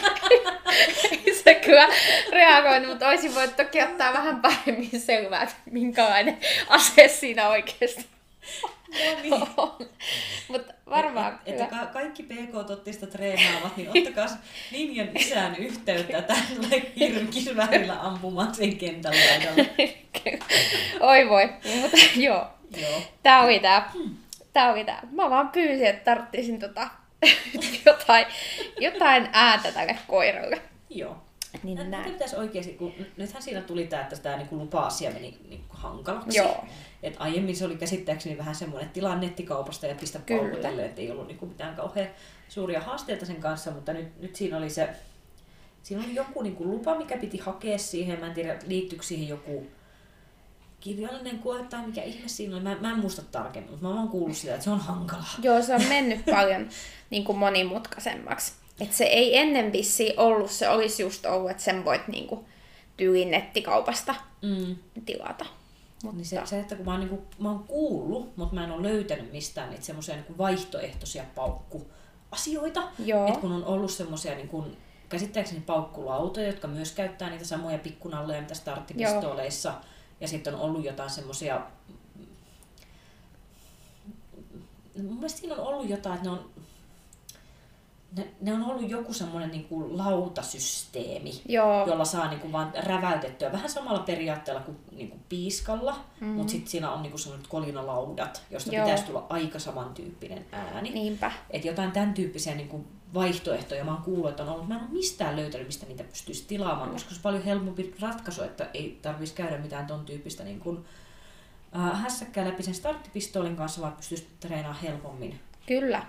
[1.25, 1.87] ei se kyllä
[2.31, 6.37] reagoinut, mutta olisin voinut toki ottaa vähän paremmin selvää, että minkälainen
[6.69, 8.05] ase siinä oikeasti
[8.87, 9.33] No niin.
[10.47, 14.27] Mutta varmaan et, että ka- kaikki PK-tottista treenaavat, niin ottakaa
[14.71, 19.69] linjan isään yhteyttä tälle hirvikisvärillä ampumaan sen kentän laidalle.
[20.99, 21.49] Oi voi,
[21.81, 22.47] mutta joo.
[22.81, 23.01] joo.
[23.23, 23.91] Tää oli tää.
[24.53, 25.01] Tää oli tää.
[25.11, 26.89] Mä vaan pyysin, että tarttisin tota
[27.85, 28.25] jotain,
[28.79, 30.61] jotain ääntä tälle koiralle.
[30.89, 31.17] Joo.
[31.63, 32.11] Niin näin.
[32.11, 36.37] pitäisi oikeasti, kun nythän siinä tuli tämä, että tämä niin lupa-asia meni niin hankalaksi.
[36.37, 36.65] Joo.
[37.03, 41.27] Et aiemmin se oli käsittääkseni vähän semmoinen tilanne nettikaupasta ja pistä paukutelle, että ei ollut
[41.27, 42.07] niin kuin mitään kauhean
[42.49, 44.89] suuria haasteita sen kanssa, mutta nyt, nyt siinä oli se,
[45.83, 49.27] siinä oli joku niin kuin lupa, mikä piti hakea siihen, mä en tiedä liittyykö siihen
[49.27, 49.67] joku
[50.79, 52.63] kirjallinen koe tai mikä ihme siinä oli.
[52.63, 55.35] Mä, mä en muista tarkemmin, mutta mä oon kuullut sitä, että se on hankalaa.
[55.43, 56.69] Joo, se on mennyt paljon
[57.09, 58.53] niin kuin monimutkaisemmaksi.
[58.79, 62.45] Et se ei ennen vissi ollut, se olisi just ollut, että sen voit niin kuin,
[62.97, 64.75] tyyliin nettikaupasta mm.
[65.05, 65.45] tilata.
[66.03, 66.17] Mutta...
[66.17, 68.71] Niin se, se, että kun mä oon, niin kuin, mä oon kuullut, mutta mä en
[68.71, 72.83] ole löytänyt mistään niitä semmoisia niin vaihtoehtoisia paukkuasioita.
[73.27, 74.77] Että kun on ollut semmoisia niin kuin,
[75.09, 79.69] käsittääkseni paukkulautoja, jotka myös käyttää niitä samoja pikkunalleja, mitä starttipistooleissa.
[79.69, 81.61] Joo ja sitten on ollut jotain semmoisia...
[85.03, 86.49] Mun mielestä siinä on ollut jotain, että ne on,
[88.17, 91.87] ne, ne on ollut joku semmoinen niin kuin lautasysteemi, Joo.
[91.87, 96.35] jolla saa niin kuin vaan räväytettyä vähän samalla periaatteella kuin, niin kuin piiskalla, mm-hmm.
[96.35, 98.85] mutta sitten siinä on niin kuin sellaiset kolinalaudat, josta Joo.
[98.85, 100.89] pitäisi tulla aika samantyyppinen ääni.
[100.89, 101.31] Niinpä.
[101.49, 104.67] Et jotain tämän tyyppisiä niin kuin vaihtoehtoja mä oon kuullut, että on ollut.
[104.67, 108.43] Mä en ole mistään löytänyt, mistä niitä pystyisi tilaamaan, koska se on paljon helpompi ratkaisu,
[108.43, 110.85] että ei tarvitsisi käydä mitään ton tyyppistä niin kuin,
[111.75, 115.39] äh, hässäkkää läpi sen starttipistoolin kanssa, vaan pystyisi treenaamaan helpommin.
[115.67, 116.05] Kyllä.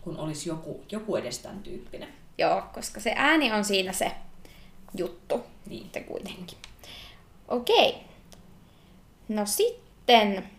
[0.00, 2.08] Kun olisi joku, joku edes tämän tyyppinen.
[2.38, 4.12] Joo, koska se ääni on siinä se
[4.96, 5.44] juttu.
[5.66, 5.90] Niin.
[5.90, 6.58] Te kuitenkin.
[7.48, 8.04] Okei.
[9.28, 10.50] No sitten...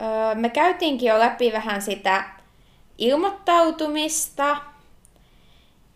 [0.00, 2.24] Öö, me käytiinkin jo läpi vähän sitä
[3.02, 4.56] ilmoittautumista.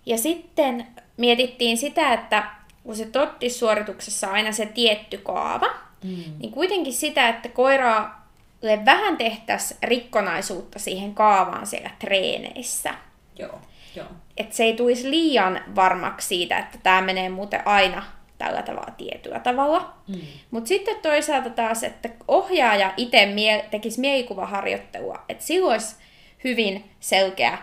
[0.07, 2.51] Ja sitten mietittiin sitä, että
[2.83, 5.67] kun se tottissuorituksessa on aina se tietty kaava,
[6.05, 6.25] mm.
[6.39, 12.95] niin kuitenkin sitä, että koiraalle vähän tehtäisiin rikkonaisuutta siihen kaavaan siellä treeneissä.
[13.39, 13.61] Joo,
[13.97, 14.07] joo.
[14.37, 18.03] Että se ei tulisi liian varmaksi siitä, että tämä menee muuten aina
[18.39, 19.95] tällä tavalla tietyllä tavalla.
[20.09, 20.21] Mm.
[20.51, 25.97] Mutta sitten toisaalta taas, että ohjaaja itse mie- tekisi mielikuvaharjoittelua, että silloin olisi
[26.45, 27.59] hyvin selkeä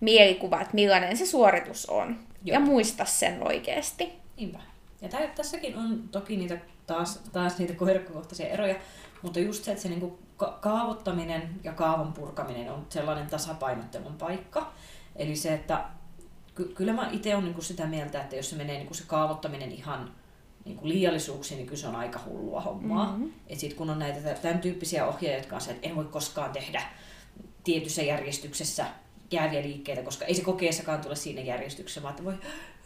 [0.00, 2.08] mielikuva, että millainen se suoritus on.
[2.44, 2.54] Joo.
[2.54, 4.12] Ja muista sen oikeasti.
[4.36, 4.58] Niinpä.
[5.00, 8.74] Ja tä, tässäkin on toki niitä taas, taas niitä koirakohtaisia eroja,
[9.22, 14.72] mutta just se, että se niinku ka- kaavoittaminen ja kaavan purkaminen on sellainen tasapainottelun paikka.
[15.16, 15.84] Eli se, että
[16.54, 19.72] ky- kyllä mä itse olen niinku sitä mieltä, että jos se menee niinku se kaavoittaminen
[19.72, 20.12] ihan
[20.64, 23.10] niinku liiallisuuksiin, niin kyllä se on aika hullua hommaa.
[23.10, 23.32] Mm-hmm.
[23.46, 26.52] Et sit kun on näitä tämän tyyppisiä ohjeita, jotka on se, että en voi koskaan
[26.52, 26.82] tehdä
[27.64, 28.86] tietyssä järjestyksessä
[29.30, 32.34] jääviä liikkeitä, koska ei se kokeessakaan tule siinä järjestyksessä, vaan että voi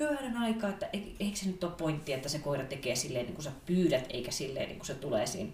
[0.01, 3.35] hyvänen aikaa, että e- eikö se nyt ole pointti, että se koira tekee silleen niin
[3.35, 5.51] kuin sä pyydät, eikä silleen niin kuin se tulee siinä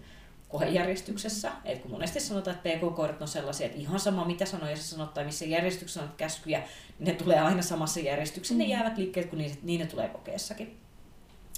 [0.49, 1.51] kohejärjestyksessä.
[1.65, 5.13] Et kun monesti sanotaan, että PK-koirat on sellaisia, että ihan sama mitä sanoja sä sanot
[5.13, 6.59] tai missä järjestyksessä sanot käskyjä,
[6.99, 10.82] niin ne tulee aina samassa järjestyksessä, ne jäävät liikkeet, kun niin, niin ne tulee kokeessakin.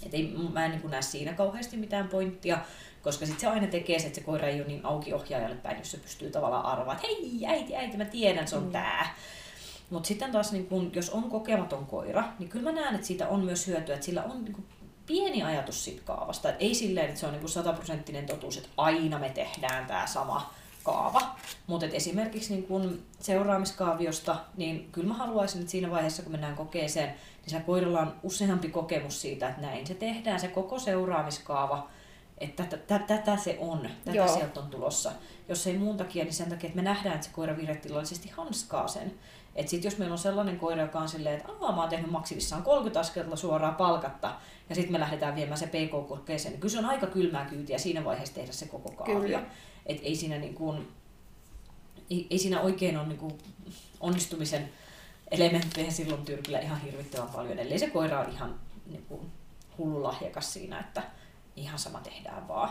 [0.06, 2.58] Et ei, mä en niin näe siinä kauheasti mitään pointtia,
[3.02, 5.78] koska sitten se aina tekee se, että se koira ei ole niin auki ohjaajalle päin,
[5.78, 8.72] jos se pystyy tavallaan arvaamaan, että hei äiti, äiti, mä tiedän, se on mm.
[8.72, 9.16] tää.
[9.90, 13.28] Mutta sitten taas, niin kun, jos on kokematon koira, niin kyllä mä näen, että siitä
[13.28, 14.66] on myös hyötyä, että sillä on niin kun,
[15.06, 16.50] pieni ajatus siitä kaavasta.
[16.50, 20.54] Et ei silleen, että se on niin sataprosenttinen totuus, että aina me tehdään tämä sama
[20.86, 21.22] kaava.
[21.68, 27.08] Mutta esimerkiksi niin kun seuraamiskaaviosta, niin kyllä mä haluaisin, että siinä vaiheessa, kun mennään kokeeseen,
[27.10, 31.90] niin se koiralla on useampi kokemus siitä, että näin se tehdään, se koko seuraamiskaava,
[32.38, 34.28] että tätä, tätä se on, tätä Joo.
[34.28, 35.12] sieltä on tulossa.
[35.50, 38.88] Jos ei muun takia, niin sen takia, että me nähdään, että se koira virhetilallisesti hanskaa
[38.88, 39.14] sen.
[39.56, 42.12] Että sit jos meillä on sellainen koira, joka on silleen, että Aa, mä oon tehnyt
[42.12, 44.34] maksimissaan 30 askelta suoraan palkatta,
[44.70, 48.06] ja sitten me lähdetään viemään se PK-kokeeseen, niin kyllä se on aika kylmää kyytiä siinä
[48.06, 49.40] vaiheessa tehdä se koko kaavio.
[49.86, 50.88] Että ei siinä, niin kuin,
[52.10, 53.38] ei, ei siinä oikein ole niin kuin
[54.00, 54.70] onnistumisen
[55.32, 59.32] elementtejä silloin tyrkillä ihan hirvittävän paljon, ellei se koira on ihan niin kuin,
[59.78, 61.04] hullu lahjakas siinä, että
[61.56, 62.70] ihan sama tehdään vaan.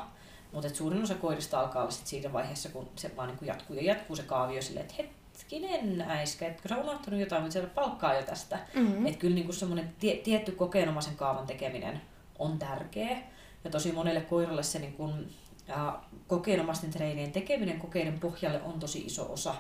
[0.53, 3.83] Mutta suurin osa koirista alkaa olla sit siinä vaiheessa, kun se vaan niin jatkuu ja
[3.83, 4.95] jatkuu se kaavio silleen, että
[5.35, 8.59] hetkinen äiskä, etkö sä unohtanut jotain, mutta siellä palkkaa jo tästä.
[8.75, 9.07] Mm-hmm.
[9.07, 12.01] Että kyllä niin semmoinen tie, tietty kokeenomaisen kaavan tekeminen
[12.39, 13.19] on tärkeä.
[13.65, 15.31] Ja tosi monelle koiralle se niin kuin,
[15.69, 19.55] ja kokeenomaisten treenien tekeminen kokeiden pohjalle on tosi iso osa.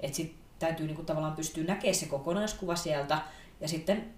[0.00, 3.18] Että sitten täytyy niin kuin, tavallaan pystyä näkemään se kokonaiskuva sieltä
[3.60, 4.14] ja sitten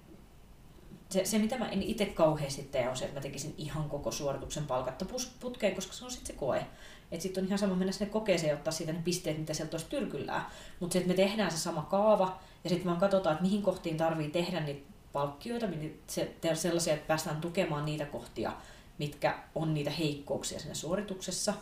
[1.11, 4.11] se, se, mitä mä en itse kauheasti tee, on se, että mä tekisin ihan koko
[4.11, 5.07] suorituksen palkatta
[5.41, 6.67] putkeen, koska se on sitten se koe.
[7.13, 9.75] Että sitten on ihan sama mennä sinne kokeeseen ja ottaa siitä ne pisteet, mitä sieltä
[9.77, 10.47] olisi tyrkyllään.
[10.81, 13.97] Mutta se, että me tehdään se sama kaava ja sitten vaan katsotaan, että mihin kohtiin
[13.97, 18.53] tarvii tehdä niitä palkkioita, niin se, sellaisia, että päästään tukemaan niitä kohtia,
[18.99, 21.55] mitkä on niitä heikkouksia siinä suorituksessa.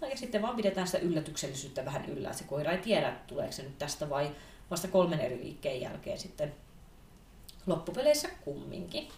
[0.00, 3.52] Tai sitten vaan pidetään sitä yllätyksellisyyttä vähän yllä, että se koira ei tiedä, että tuleeko
[3.52, 4.30] se nyt tästä vai
[4.70, 6.54] vasta kolmen eri liikkeen jälkeen sitten
[7.66, 9.08] loppupeleissä kumminkin.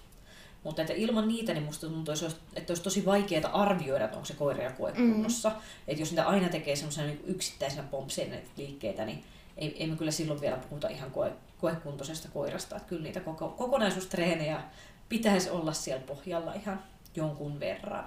[0.65, 2.15] Mutta että ilman niitä, niin musta tuntuu,
[2.57, 5.49] että olisi tosi vaikeaa arvioida, että onko se koira ja koe kunnossa.
[5.49, 5.57] Mm.
[5.89, 9.25] Että jos niitä aina tekee semmoisena niin yksittäisenä pompseina liikkeitä, niin
[9.57, 12.77] ei, ei me kyllä silloin vielä puhuta ihan koe, koekuntoisesta koirasta.
[12.77, 14.61] Että kyllä niitä koko, kokonaisuustreenejä
[15.09, 16.83] pitäisi olla siellä pohjalla ihan
[17.17, 18.05] jonkun verran.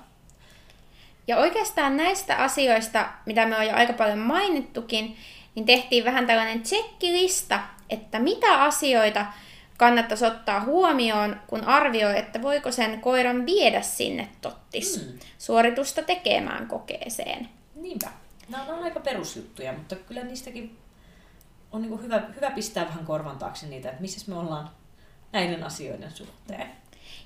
[1.28, 5.18] Ja oikeastaan näistä asioista, mitä me on jo aika paljon mainittukin,
[5.56, 9.26] niin tehtiin vähän tällainen checklista, että mitä asioita
[9.78, 15.20] kannattaisi ottaa huomioon, kun arvioi, että voiko sen koiran viedä sinne tottis mm.
[15.38, 17.50] suoritusta tekemään kokeeseen.
[17.76, 18.10] Niinpä.
[18.50, 20.78] Nämä on aika perusjuttuja, mutta kyllä niistäkin
[21.72, 24.70] on niin hyvä, hyvä pistää vähän korvan taakse niitä, että missä me ollaan
[25.32, 26.72] näiden asioiden suhteen.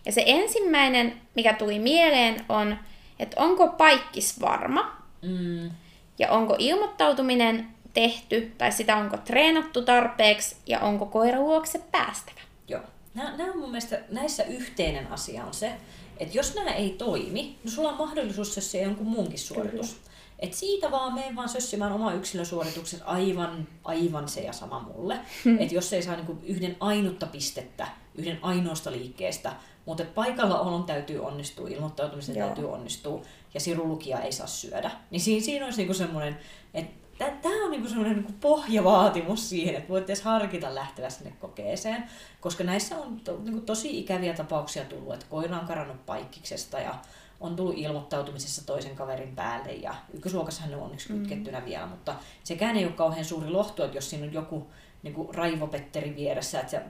[0.06, 2.78] Ja se ensimmäinen, mikä tuli mieleen, on,
[3.20, 5.72] että onko paikkis varma mm.
[6.20, 12.39] ja onko ilmoittautuminen tehty tai sitä onko treenattu tarpeeksi ja onko koira luokse päästävä.
[12.70, 12.82] Joo.
[13.14, 15.74] Nämä, nämä on mun mielestä, näissä yhteinen asia on se,
[16.18, 19.94] että jos nämä ei toimi, niin sulla on mahdollisuus sössiä jonkun muunkin suoritus.
[19.94, 20.10] Kyllä.
[20.40, 25.20] Et siitä vaan mene vaan sössimään oma yksilösuorituksen aivan, aivan se ja sama mulle.
[25.46, 25.58] Hmm.
[25.60, 29.54] Et jos ei saa niinku yhden ainutta pistettä, yhden ainoasta liikkeestä,
[29.86, 32.48] mutta paikalla olon täytyy onnistua, ilmoittautumisen Joo.
[32.48, 33.22] täytyy onnistua
[33.54, 34.92] ja sirulukia ei saa syödä.
[35.12, 36.38] Niin siinä, siinä olisi niinku semmoinen,
[36.74, 36.94] että
[37.26, 42.04] tämä on niinku semmoinen niinku pohjavaatimus siihen, että voit edes harkita lähteä sinne kokeeseen,
[42.42, 46.96] koska näissä on to, niinku tosi ikäviä tapauksia tullut, että koira on karannut paikkiksesta ja
[47.40, 51.20] on tullut ilmoittautumisessa toisen kaverin päälle ja ykkösluokassahan ne on onneksi mm.
[51.20, 51.66] kytkettynä mm.
[51.66, 54.68] vielä, mutta sekään ei ole kauhean suuri lohtu, että jos siinä on joku
[55.04, 56.82] niin kuin raivopetteri vieressä, että, se,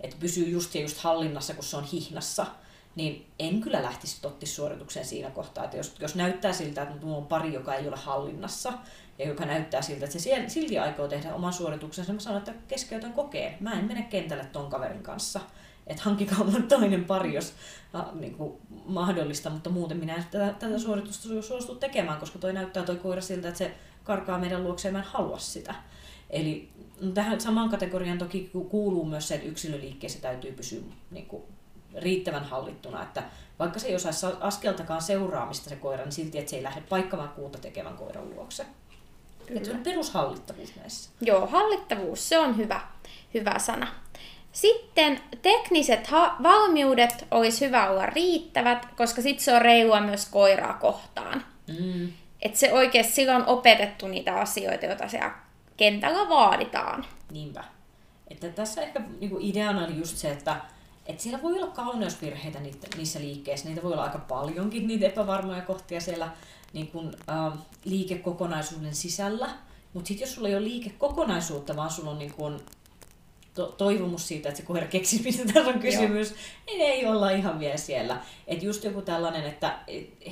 [0.00, 2.46] että pysyy just ja just hallinnassa, kun se on hihnassa,
[2.94, 5.64] niin en kyllä lähtisi suoritukseen siinä kohtaa.
[5.64, 8.72] Että jos, jos näyttää siltä, että minulla on pari, joka ei ole hallinnassa,
[9.18, 12.54] ja joka näyttää siltä, että se silti aikoo tehdä oman suorituksensa, niin mä sanon, että
[12.68, 13.56] keskeytän kokeen.
[13.60, 15.40] Mä en mene kentälle ton kaverin kanssa.
[15.86, 17.54] että hankkikaa mun toinen pari, jos
[17.94, 22.52] äh, niin kuin, mahdollista, mutta muuten minä en tätä, tätä suoritusta suostu tekemään, koska toi
[22.52, 25.74] näyttää toi koira siltä, että se karkaa meidän luokseen, mä en halua sitä.
[26.30, 26.68] Eli
[27.00, 30.80] no, tähän samaan kategoriaan toki kuuluu myös se, että yksilöliikkeessä täytyy pysyä
[31.10, 31.42] niin kuin,
[31.96, 33.22] riittävän hallittuna, että
[33.58, 37.28] vaikka se ei osaisi askeltakaan seuraamista se koira, niin silti, että se ei lähde paikkamaan
[37.28, 38.66] kuuta tekevän koiran luokse.
[39.48, 41.10] Että se on perushallittavuus näissä.
[41.20, 42.80] Joo, hallittavuus, se on hyvä,
[43.34, 43.86] hyvä sana.
[44.52, 50.74] Sitten tekniset ha- valmiudet olisi hyvä olla riittävät, koska sitten se on reilua myös koiraa
[50.74, 51.44] kohtaan.
[51.80, 52.12] Mm.
[52.42, 55.34] Että se oikeasti silloin on opetettu niitä asioita, joita siellä
[55.76, 57.06] kentällä vaaditaan.
[57.30, 57.64] Niinpä.
[58.28, 60.56] Että tässä ehkä niinku ideana oli just se, että
[61.06, 63.68] et siellä voi olla kauneusvirheitä niitä, niissä liikkeissä.
[63.68, 66.30] Niitä voi olla aika paljonkin, niitä epävarmoja kohtia siellä
[66.72, 69.50] niin kun, äh, liikekokonaisuuden sisällä.
[69.92, 72.60] Mutta sitten jos sulla ei ole liikekokonaisuutta, vaan sulla on niin kun,
[73.54, 76.38] to- toivomus siitä, että se koira keksii, mistä tässä on kysymys, Joo.
[76.66, 78.20] niin ei olla ihan vielä siellä.
[78.46, 79.78] Et just joku tällainen, että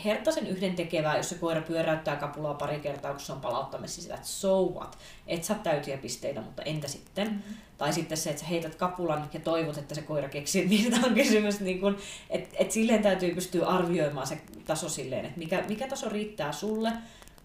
[0.04, 4.14] hertaisen yhden tekevää, jos se koira pyöräyttää kapulaa pari kertaa, kun se on palauttamassa sitä,
[4.14, 7.28] että so what, et saa täytiä pisteitä, mutta entä sitten?
[7.28, 7.54] Mm-hmm.
[7.78, 11.14] Tai sitten se, että sä heität kapulan ja toivot, että se koira keksii, mistä on
[11.14, 11.60] kysymys.
[11.60, 11.96] Niin kun,
[12.30, 16.92] et, et silleen täytyy pystyä arvioimaan se taso silleen, että mikä, mikä taso riittää sulle,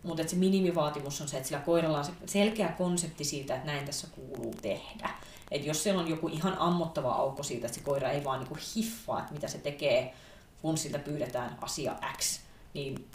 [0.07, 3.85] mutta se minimivaatimus on se, että sillä koiralla on se selkeä konsepti siitä, että näin
[3.85, 5.09] tässä kuuluu tehdä.
[5.51, 8.57] Et jos siellä on joku ihan ammottava aukko siitä, että se koira ei vaan niinku
[8.75, 10.13] hiffaa, että mitä se tekee,
[10.61, 12.39] kun siltä pyydetään asia X,
[12.73, 13.07] niin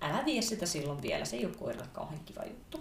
[0.00, 1.24] älä vie sitä silloin vielä.
[1.24, 2.80] Se ei ole koiralle kauhean kiva juttu.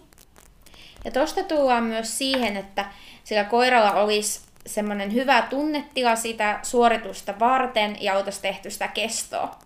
[1.05, 2.91] Ja tuosta tullaan myös siihen, että
[3.23, 9.59] sillä koiralla olisi semmoinen hyvä tunnetila sitä suoritusta varten ja oltaisiin tehty sitä kestoa.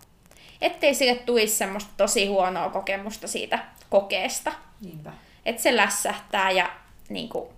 [0.60, 3.58] Ettei sille tulisi semmoista tosi huonoa kokemusta siitä
[3.90, 4.52] kokeesta.
[4.80, 5.12] Niinpä.
[5.46, 6.70] Että se lässähtää ja
[7.08, 7.48] niin kuin,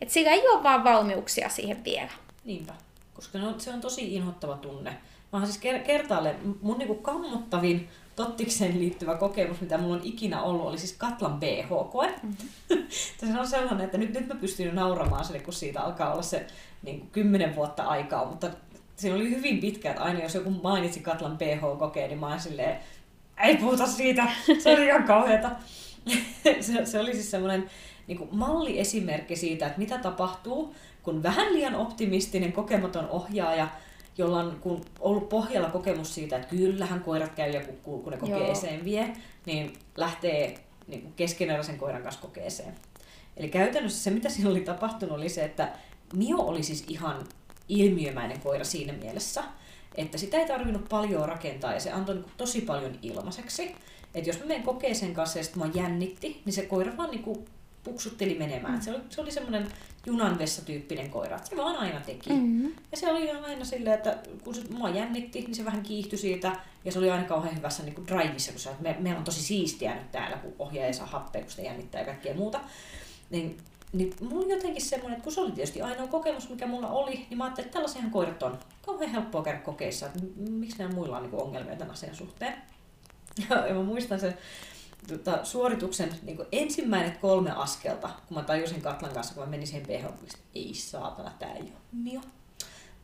[0.00, 2.10] et sillä ei ole vaan valmiuksia siihen vielä.
[2.44, 2.72] Niinpä,
[3.14, 4.90] koska ne on, se on tosi inhottava tunne.
[5.32, 10.66] Mä oon siis kertaalle, mun niinku kammottavin tottikseen liittyvä kokemus, mitä mulla on ikinä ollut,
[10.66, 12.14] oli siis Katlan BH-koe.
[12.22, 12.86] Mm-hmm.
[13.32, 16.46] se on sellainen, että nyt, nyt mä pystyn nauramaan sille, kun siitä alkaa olla se
[16.82, 18.50] niin kuin kymmenen vuotta aikaa, mutta
[18.96, 22.78] se oli hyvin pitkä, että aina jos joku mainitsi Katlan BH-kokeen, niin mä oon silleen,
[23.42, 24.26] ei puhuta siitä,
[24.58, 25.50] se oli ihan kauheata.
[26.60, 27.70] se, se oli siis semmoinen
[28.06, 33.68] niin kuin malliesimerkki siitä, että mitä tapahtuu, kun vähän liian optimistinen, kokematon ohjaaja,
[34.18, 38.18] jolla on kun ollut pohjalla kokemus siitä, että kyllähän koirat käy ja kukkuu, kun ne
[38.18, 39.12] kokeeseen vie,
[39.46, 40.54] niin lähtee
[40.86, 42.74] niin kuin keskeneräisen koiran kanssa kokeeseen.
[43.36, 45.72] Eli käytännössä se, mitä siinä oli tapahtunut, oli se, että
[46.16, 47.24] Mio oli siis ihan
[47.68, 49.44] ilmiömäinen koira siinä mielessä,
[49.94, 53.74] että sitä ei tarvinnut paljon rakentaa ja se antoi niin tosi paljon ilmaiseksi.
[54.14, 57.46] Että jos mä menen kokeeseen kanssa ja sitten mua jännitti, niin se koira vaan niin
[57.84, 58.74] puksutteli menemään.
[58.74, 58.80] Mm.
[58.80, 59.68] Se oli, se oli semmoinen
[60.06, 61.38] junanvessa-tyyppinen koira.
[61.44, 62.30] Se vaan aina teki.
[62.30, 62.72] Mm-hmm.
[62.90, 66.56] Ja se oli aina silleen, että kun se mua jännitti, niin se vähän kiihtyi siitä.
[66.84, 69.24] Ja se oli aina kauhean hyvässä niin kuin drivissa, kun se, että me, meillä on
[69.24, 72.60] tosi siistiä nyt täällä, kun ohjaaja saa happea, kun sitä jännittää ja kaikkea muuta.
[73.30, 73.56] Niin,
[73.94, 77.38] niin mulla jotenkin semmoinen, että kun se oli tietysti ainoa kokemus, mikä mulla oli, niin
[77.38, 80.18] mä ajattelin, että tällaisiahan koirat on kauhean helppoa käydä kokeissa, että
[80.50, 82.54] miksi nämä muilla on niin ongelmia tämän asian suhteen.
[83.50, 84.38] Ja, mä muistan sen,
[85.08, 89.86] tota, suorituksen niin ensimmäiset kolme askelta, kun mä tajusin Katlan kanssa, kun mä menin siihen
[89.86, 92.20] ph että ei saatana, tää ei ole mio.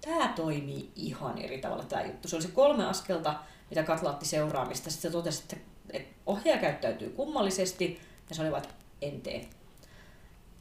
[0.01, 2.29] Tää toimii ihan eri tavalla tää juttu.
[2.29, 3.35] Se oli se kolme askelta,
[3.71, 4.91] mitä Katla otti seuraamista.
[4.91, 5.43] Sitten se totesi,
[5.91, 9.49] että ohjaaja käyttäytyy kummallisesti, ja se oli vaan, että en tee.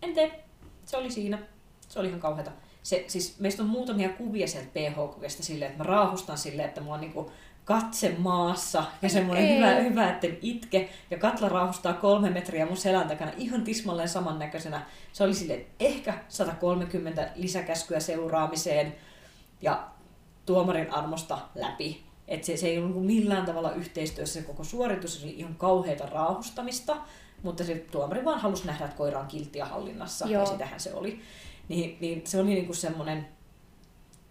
[0.02, 0.44] En tee.
[0.86, 1.40] Se oli siinä.
[1.88, 2.52] Se oli ihan kauheata.
[2.84, 6.96] Se, siis meistä on muutamia kuvia sieltä PH-kokesta silleen, että mä raahustan silleen, että mulla
[6.96, 7.32] on niinku
[7.70, 10.90] katse maassa ja semmoinen hyvä, hyvä, että itke.
[11.12, 14.86] Ja Katla rauhustaa kolme metriä mun selän takana ihan tismalleen samannäköisenä.
[15.14, 18.96] Se oli sille ehkä 130 lisäkäskyä seuraamiseen
[19.62, 19.88] ja
[20.46, 22.04] tuomarin armosta läpi.
[22.28, 26.06] Et se, se ei ollut millään tavalla yhteistyössä se koko suoritus, se oli ihan kauheita
[26.06, 26.98] raahustamista,
[27.44, 30.42] mutta se tuomari vaan halusi nähdä, että koira on kilttiä hallinnassa, Joo.
[30.42, 31.20] ja sitähän se oli.
[31.68, 33.28] Niin, niin se oli niinku semmoinen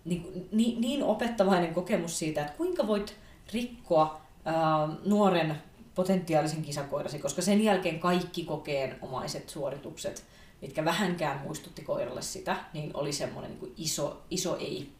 [0.05, 3.17] niin, niin, niin opettavainen kokemus siitä, että kuinka voit
[3.53, 5.63] rikkoa ää, nuoren
[5.95, 10.25] potentiaalisen kisakoirasi, koska sen jälkeen kaikki kokeenomaiset suoritukset,
[10.63, 14.93] mitkä vähänkään muistutti koiralle sitä, niin oli semmoinen niin iso, iso ei.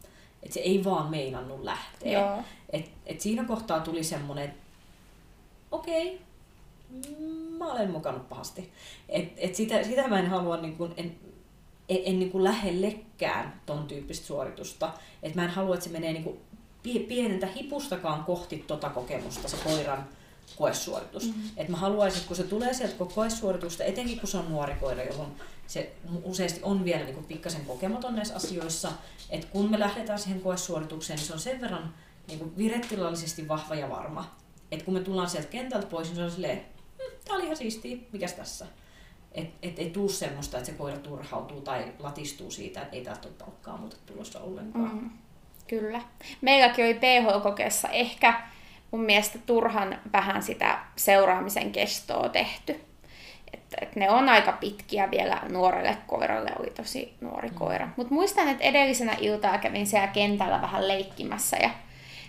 [0.43, 2.43] Että se ei vaan meinannut lähteä.
[2.69, 4.53] Et, et siinä kohtaa tuli semmoinen,
[5.71, 6.19] okei, okay,
[7.57, 8.71] mä olen mukannut pahasti.
[9.09, 11.15] Et, et sitä, sitä mä en halua, niin kuin, en,
[11.89, 14.93] en, en niin kuin lähellekään ton tyyppistä suoritusta.
[15.23, 16.39] Et mä en halua, että se menee niin kuin
[17.07, 20.09] pienentä hipustakaan kohti tota kokemusta, se koiran
[20.55, 21.25] koesuoritus.
[21.25, 21.49] Mm-hmm.
[21.57, 25.03] Et mä haluaisin, että kun se tulee sieltä koesuoritusta, etenkin kun se on nuori koira,
[25.03, 25.35] johon
[25.67, 28.91] se useasti on vielä niin pikkasen kokematon näissä asioissa,
[29.29, 31.93] että kun me lähdetään siihen koesuoritukseen, niin se on sen verran
[32.27, 34.35] niin virettilallisesti vahva ja varma.
[34.71, 36.65] Että kun me tullaan sieltä kentältä pois, niin se on silleen,
[37.25, 38.65] tää oli ihan siistiä, mikäs tässä?
[39.31, 43.27] Että et ei tuu semmoista, että se koira turhautuu tai latistuu siitä, että ei täältä
[43.27, 44.93] ole palkkaa muuta tulossa ollenkaan.
[44.93, 45.09] Mm,
[45.67, 46.01] kyllä.
[46.41, 48.41] Meilläkin oli PH-kokeessa ehkä
[48.91, 52.81] mun mielestä turhan vähän sitä seuraamisen kestoa tehty.
[53.53, 57.55] Että, että ne on aika pitkiä vielä nuorelle koiralle, oli tosi nuori mm.
[57.55, 57.89] koira.
[57.97, 61.69] Mutta muistan, että edellisenä iltaa kävin siellä kentällä vähän leikkimässä ja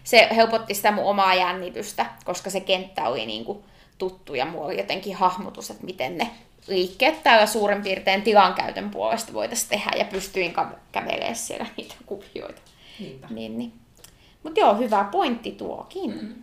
[0.05, 3.65] se helpotti sitä mun omaa jännitystä, koska se kenttä oli niin kuin
[4.01, 6.31] tuttu ja mulla oli jotenkin hahmotus, että miten ne
[6.67, 10.55] liikkeet täällä suurin piirtein tilankäytön puolesta voitaisiin tehdä ja pystyin
[10.93, 12.61] kävelemään siellä niitä kuvioita.
[13.31, 13.73] Niin, niin.
[14.43, 16.11] Mutta joo, hyvä pointti tuokin.
[16.11, 16.35] Mm.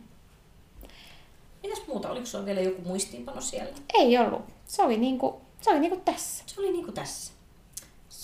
[1.64, 2.10] Mitäs muuta?
[2.10, 3.72] Oliko sulla vielä joku muistiinpano siellä?
[3.93, 4.41] Ei ollut.
[4.66, 6.43] Se oli niinku, se oli niinku tässä.
[6.47, 7.34] Se oli niinku tässä.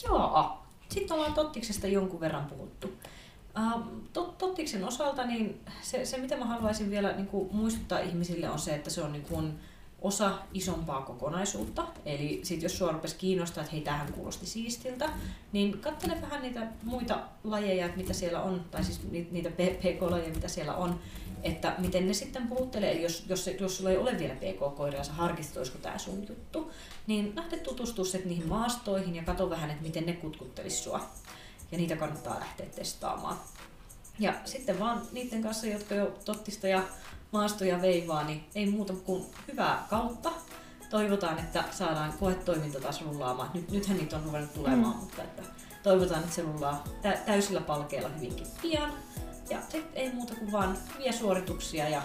[0.03, 0.57] Joo.
[0.89, 2.93] Sitten ollaan Tottiksesta jonkun verran puhuttu.
[3.57, 3.81] Uh,
[4.37, 8.75] Tottiksen osalta niin se, se, mitä mä haluaisin vielä niin kuin muistuttaa ihmisille, on se,
[8.75, 9.59] että se on niin kuin
[10.01, 11.87] osa isompaa kokonaisuutta.
[12.05, 15.09] Eli sit jos sua rupesi kiinnostaa, että hei, tähän kuulosti siistiltä,
[15.51, 19.01] niin katsele vähän niitä muita lajeja, että mitä siellä on, tai siis
[19.31, 20.99] niitä PK-lajeja, mitä siellä on,
[21.43, 22.91] että miten ne sitten puhuttelee.
[22.91, 26.71] Eli jos, jos, jos sulla ei ole vielä PK-koiraa sä harkitset, olisiko tämä sun juttu,
[27.07, 31.09] niin lähde tutustua niihin maastoihin ja katso vähän, että miten ne kutkuttelisi sua.
[31.72, 33.38] Ja niitä kannattaa lähteä testaamaan.
[34.20, 36.84] Ja sitten vaan niiden kanssa, jotka jo tottista ja
[37.32, 40.32] maastoja veivaa, niin ei muuta kuin hyvää kautta.
[40.89, 43.49] Toivotaan, että saadaan koetoiminta taas rullaamaan.
[43.53, 44.99] Nyt, nythän niitä on ruvennut tulemaan, mm.
[44.99, 45.43] mutta että
[45.84, 46.84] toivotaan, että se rullaa
[47.26, 48.93] täysillä palkeilla hyvinkin pian.
[49.49, 52.01] Ja sitten ei muuta kuin vaan hyviä suorituksia ja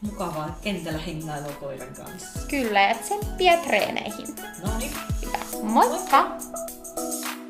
[0.00, 2.40] mukavaa kentällä hengailua koiran kanssa.
[2.48, 4.34] Kyllä, ja tsemppiä treeneihin.
[4.64, 4.92] No niin.
[5.62, 6.28] Moikka!
[6.28, 7.45] Moikka.